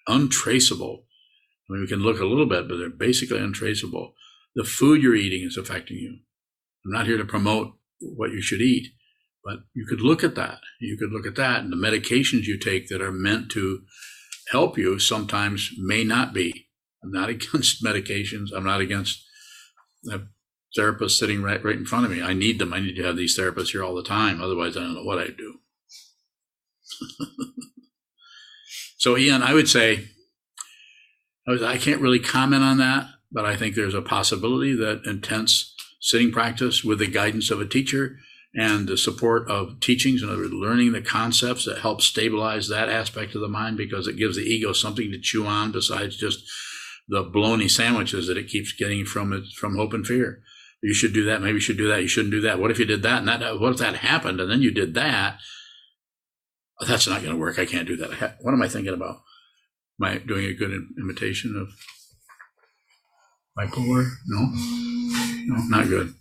[0.07, 1.05] untraceable.
[1.69, 4.15] I mean, we can look a little bit, but they're basically untraceable.
[4.55, 6.19] The food you're eating is affecting you.
[6.85, 8.89] I'm not here to promote what you should eat,
[9.45, 10.59] but you could look at that.
[10.81, 13.83] You could look at that, and the medications you take that are meant to
[14.51, 16.69] help you sometimes may not be.
[17.03, 18.49] I'm not against medications.
[18.55, 19.25] I'm not against
[20.03, 20.29] the
[20.79, 22.23] therapists sitting right right in front of me.
[22.23, 22.73] I need them.
[22.73, 24.41] I need to have these therapists here all the time.
[24.41, 25.59] Otherwise, I don't know what I'd do.
[28.99, 30.09] so, Ian, I would say
[31.47, 36.31] I can't really comment on that, but I think there's a possibility that intense sitting
[36.31, 38.19] practice with the guidance of a teacher
[38.55, 43.41] and the support of teachings and learning the concepts that help stabilize that aspect of
[43.41, 46.43] the mind because it gives the ego something to chew on besides just
[47.09, 50.43] the bologna sandwiches that it keeps getting from it from hope and fear.
[50.83, 51.43] You should do that.
[51.43, 52.03] Maybe you should do that.
[52.03, 52.59] You shouldn't do that.
[52.59, 53.61] What if you did that and that?
[53.61, 55.39] What if that happened and then you did that?
[56.87, 57.59] That's not going to work.
[57.59, 58.39] I can't do that.
[58.41, 59.21] What am I thinking about?
[60.01, 61.69] Am I doing a good imitation of
[63.59, 64.09] bipolar?
[64.27, 64.49] No,
[65.47, 66.15] no, not good.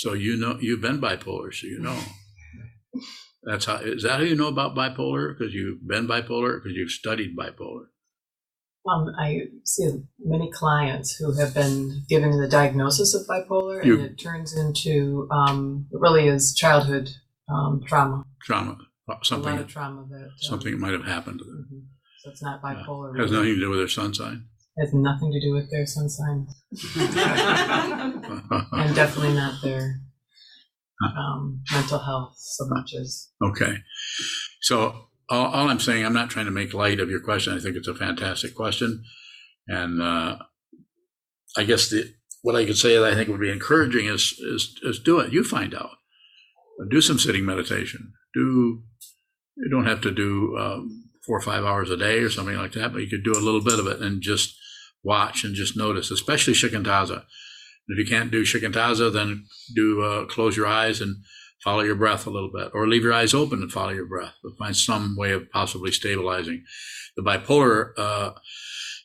[0.00, 1.98] So you know you've been bipolar, so you know.
[3.42, 5.36] That's how is that how you know about bipolar?
[5.36, 7.84] Because you've been bipolar, because you've studied bipolar.
[8.90, 14.06] Um, I see many clients who have been given the diagnosis of bipolar, You- and
[14.10, 17.10] it turns into um, it really is childhood
[17.54, 18.24] um, trauma.
[18.42, 21.68] Trauma, A lot something, of trauma that um, something might have happened to them.
[21.70, 21.82] mhm.
[22.22, 23.18] So it's not bipolar.
[23.20, 23.42] Has really.
[23.42, 24.46] nothing to do with their sun sign.
[24.78, 26.38] has nothing to do with their sun sign,
[28.72, 30.00] and definitely not their
[31.02, 33.76] um, mental health so much as Okay.
[34.62, 37.54] So all, all I'm saying, I'm not trying to make light of your question.
[37.54, 39.04] I think it's a fantastic question.
[39.66, 40.36] And uh,
[41.56, 42.12] I guess the,
[42.42, 45.32] what I could say that I think would be encouraging is, is, is do it.
[45.32, 45.90] You find out.
[46.90, 48.12] Do some sitting meditation.
[48.34, 48.82] Do,
[49.56, 52.72] you don't have to do um, four or five hours a day or something like
[52.72, 54.56] that, but you could do a little bit of it and just
[55.02, 57.24] watch and just notice, especially shikantaza.
[57.90, 61.16] If you can't do shikantaza, then do uh, close your eyes and
[61.62, 64.34] follow your breath a little bit, or leave your eyes open and follow your breath,
[64.42, 66.64] but find some way of possibly stabilizing.
[67.16, 68.32] The bipolar uh,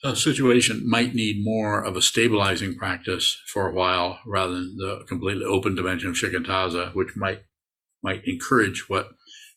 [0.03, 5.03] uh, situation might need more of a stabilizing practice for a while rather than the
[5.07, 7.41] completely open dimension of shikantaza, which might
[8.03, 9.09] might encourage what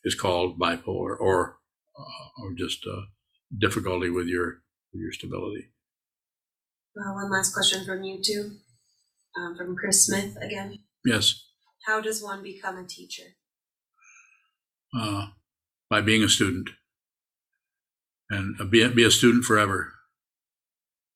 [0.03, 1.59] is called bipolar or
[1.97, 3.01] uh, or just uh,
[3.57, 4.61] difficulty with your
[4.91, 5.69] with your stability.
[6.97, 8.57] Uh, one last question from you two,
[9.39, 10.79] um, from Chris Smith again.
[11.05, 11.45] Yes,
[11.85, 13.23] How does one become a teacher?
[14.99, 15.27] uh,
[15.89, 16.69] by being a student
[18.29, 19.93] and uh, be, be a student forever.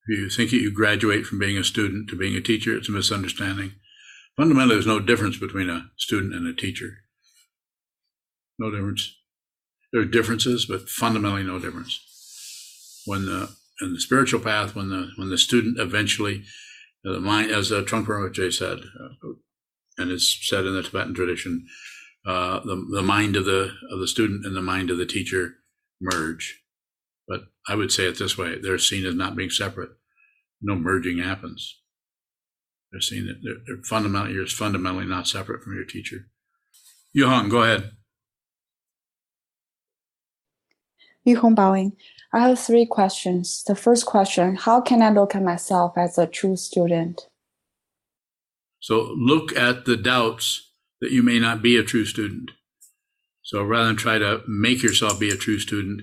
[0.08, 2.90] If you think that you graduate from being a student to being a teacher, it's
[2.90, 3.74] a misunderstanding.
[4.38, 6.98] Fundamentally, there's no difference between a student and a teacher.
[8.60, 9.16] No difference.
[9.92, 12.00] There are differences, but fundamentally no difference.
[13.06, 13.50] When the
[13.82, 16.44] in the spiritual path, when the when the student eventually,
[17.04, 19.34] the mind, as uh, Trungpa Rinpoche said, uh,
[19.98, 21.68] and it's said in the Tibetan tradition,
[22.26, 25.56] uh, the the mind of the of the student and the mind of the teacher
[26.00, 26.62] merge.
[27.28, 29.92] But I would say it this way: they're seen as not being separate.
[30.62, 31.82] No merging happens.
[32.92, 36.28] They're seen that they're, they're fundamentally you're fundamentally not separate from your teacher.
[37.14, 37.92] Johan, go ahead.
[41.28, 41.94] Yuhong Baoing.
[42.34, 43.64] I have three questions.
[43.64, 47.30] The first question How can I look at myself as a true student?
[48.80, 52.52] So look at the doubts that you may not be a true student.
[53.44, 56.02] So rather than try to make yourself be a true student,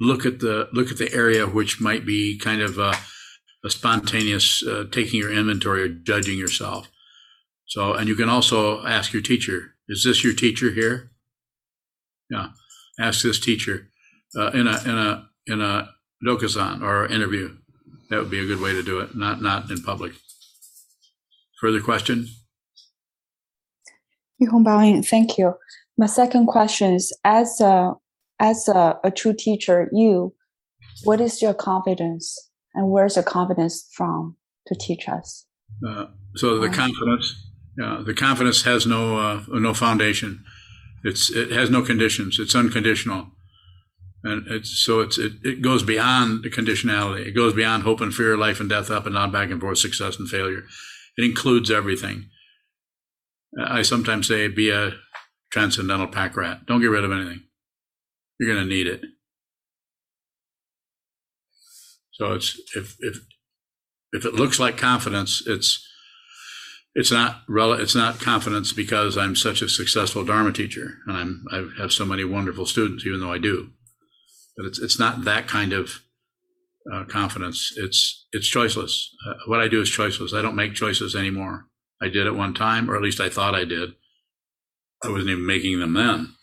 [0.00, 2.94] look at the look at the area which might be kind of a,
[3.64, 6.88] a spontaneous uh, taking your inventory or judging yourself.
[7.66, 11.10] So and you can also ask your teacher, is this your teacher here?
[12.30, 12.48] Yeah,
[12.98, 13.90] ask this teacher
[14.34, 15.90] uh, in a in a in a
[16.24, 17.56] dokusan or interview.
[18.10, 20.12] That would be a good way to do it, not not in public.
[21.60, 22.28] Further question?
[25.02, 25.54] Thank you.
[25.98, 27.94] My second question is as a
[28.38, 30.34] as a, a true teacher, you,
[31.04, 34.36] what is your confidence and where's your confidence from
[34.66, 35.46] to teach us?
[35.86, 36.06] Uh,
[36.36, 37.34] so the confidence,
[37.78, 40.44] yeah, the confidence has no uh, no foundation.
[41.04, 42.38] It's it has no conditions.
[42.38, 43.28] It's unconditional,
[44.22, 47.26] and it's so it's it, it goes beyond the conditionality.
[47.26, 49.78] It goes beyond hope and fear, life and death, up and down, back and forth,
[49.78, 50.64] success and failure.
[51.16, 52.26] It includes everything.
[53.58, 54.92] I sometimes say, be a
[55.50, 56.66] transcendental pack rat.
[56.66, 57.44] Don't get rid of anything.
[58.38, 59.02] You're going to need it.
[62.12, 63.18] So it's if if
[64.12, 65.86] if it looks like confidence, it's
[66.94, 71.82] it's not it's not confidence because I'm such a successful Dharma teacher and I'm I
[71.82, 73.70] have so many wonderful students, even though I do.
[74.56, 76.00] But it's it's not that kind of
[76.92, 77.72] uh, confidence.
[77.76, 79.06] It's it's choiceless.
[79.26, 80.36] Uh, what I do is choiceless.
[80.36, 81.66] I don't make choices anymore.
[82.00, 83.94] I did at one time, or at least I thought I did.
[85.02, 86.34] I wasn't even making them then.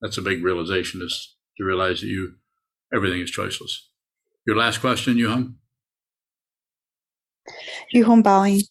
[0.00, 2.34] That's a big realization is to realize that you
[2.94, 3.72] everything is choiceless.
[4.46, 5.54] Your last question, Yuhung?
[7.94, 8.62] Yuhong bowing.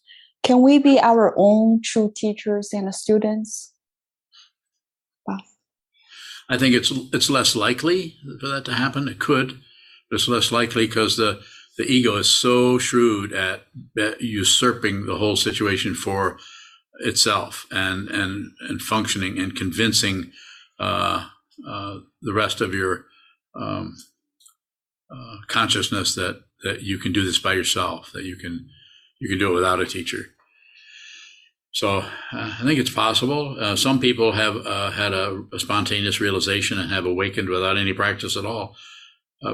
[0.42, 3.72] Can we be our own true teachers and students?
[6.48, 9.08] I think it's it's less likely for that to happen.
[9.08, 9.60] It could,
[10.10, 11.42] but it's less likely because the
[11.76, 13.66] the ego is so shrewd at,
[13.98, 16.38] at usurping the whole situation for
[17.00, 20.32] itself and and and functioning and convincing
[20.80, 21.28] uh,
[21.66, 23.06] uh, the rest of your
[23.54, 23.96] um,
[25.10, 28.68] uh, consciousness that that you can do this by yourself, that you can
[29.20, 30.34] you can do it without a teacher.
[31.78, 32.02] So uh,
[32.32, 33.56] I think it's possible.
[33.56, 37.92] Uh, some people have uh, had a, a, spontaneous realization and have awakened without any
[37.92, 38.74] practice at all.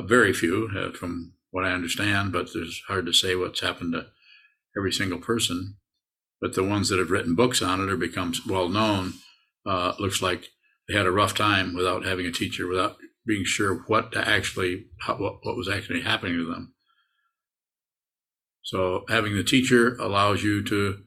[0.07, 4.07] Very few, from what I understand, but it's hard to say what's happened to
[4.75, 5.77] every single person.
[6.41, 9.13] But the ones that have written books on it or become well known,
[9.67, 10.47] uh, looks like
[10.89, 12.97] they had a rough time without having a teacher, without
[13.27, 16.73] being sure what to actually how, what, what was actually happening to them.
[18.63, 21.04] So having the teacher allows you to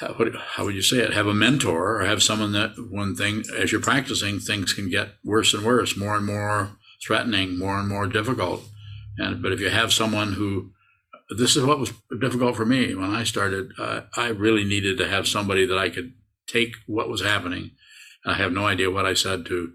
[0.00, 0.14] how,
[0.54, 1.12] how would you say it?
[1.12, 5.14] Have a mentor or have someone that one thing as you're practicing, things can get
[5.24, 8.64] worse and worse, more and more threatening, more and more difficult.
[9.18, 10.70] And but if you have someone who,
[11.36, 13.72] this is what was difficult for me when I started.
[13.78, 16.12] Uh, I really needed to have somebody that I could
[16.46, 17.72] take what was happening.
[18.24, 19.72] I have no idea what I said to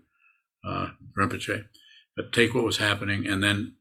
[0.65, 0.87] uh,
[1.17, 1.65] Rinpoche,
[2.15, 3.75] but take what was happening and then,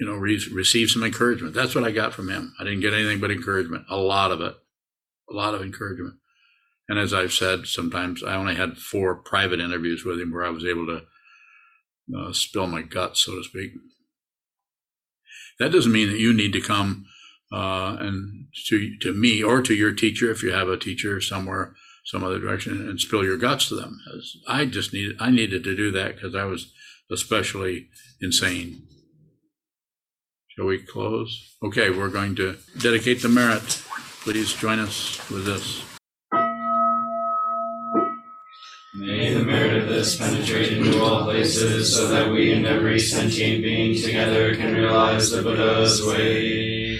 [0.00, 1.54] you know, re- receive some encouragement.
[1.54, 2.54] That's what I got from him.
[2.58, 4.56] I didn't get anything but encouragement, a lot of it
[5.30, 6.14] a lot of encouragement.
[6.88, 10.50] And as I've said, sometimes I only had four private interviews with him where I
[10.50, 11.02] was able to
[12.16, 13.72] uh, spill my guts, so to speak.
[15.58, 17.04] That doesn't mean that you need to come
[17.52, 21.74] uh, and to to me or to your teacher if you have a teacher somewhere,
[22.04, 23.98] some other direction, and spill your guts to them.
[24.46, 26.72] I just needed, I needed to do that because I was
[27.10, 27.88] especially
[28.20, 28.82] insane.
[30.48, 31.56] Shall we close?
[31.62, 33.82] Okay, we're going to dedicate the merit.
[34.22, 35.84] Please join us with this.
[38.94, 43.62] May the merit of this penetrate into all places so that we and every sentient
[43.62, 46.98] being together can realize the Buddha's way.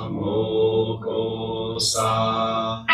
[0.10, 2.86] mo sa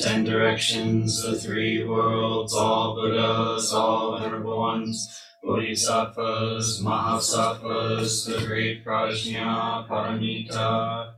[0.00, 9.88] ten directions, the three worlds, all Buddhas, all venerable ones, Bodhisattvas, Mahasattvas, the great Prajna,
[9.88, 11.12] Paramita.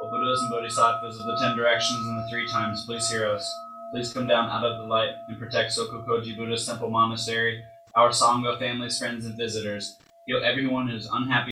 [0.00, 3.50] O Buddhas and Bodhisattvas of the ten directions and the three times, please hear us.
[3.92, 7.62] Please come down out of the light and protect Sokukoji Buddhist Temple Monastery,
[7.94, 9.98] our Sangha families, friends, and visitors.
[10.26, 11.50] Heal everyone who is unhappy.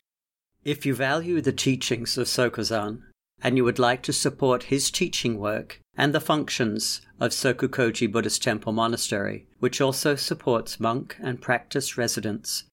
[0.63, 3.01] If you value the teachings of Sokuzan
[3.41, 8.41] and you would like to support his teaching work and the functions of Sokukoji Buddhist
[8.43, 12.63] Temple Monastery, which also supports monk and practice residents,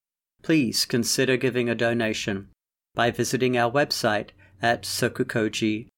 [0.42, 2.48] please consider giving a donation
[2.94, 4.30] by visiting our website
[4.62, 5.88] at sokukoji.org.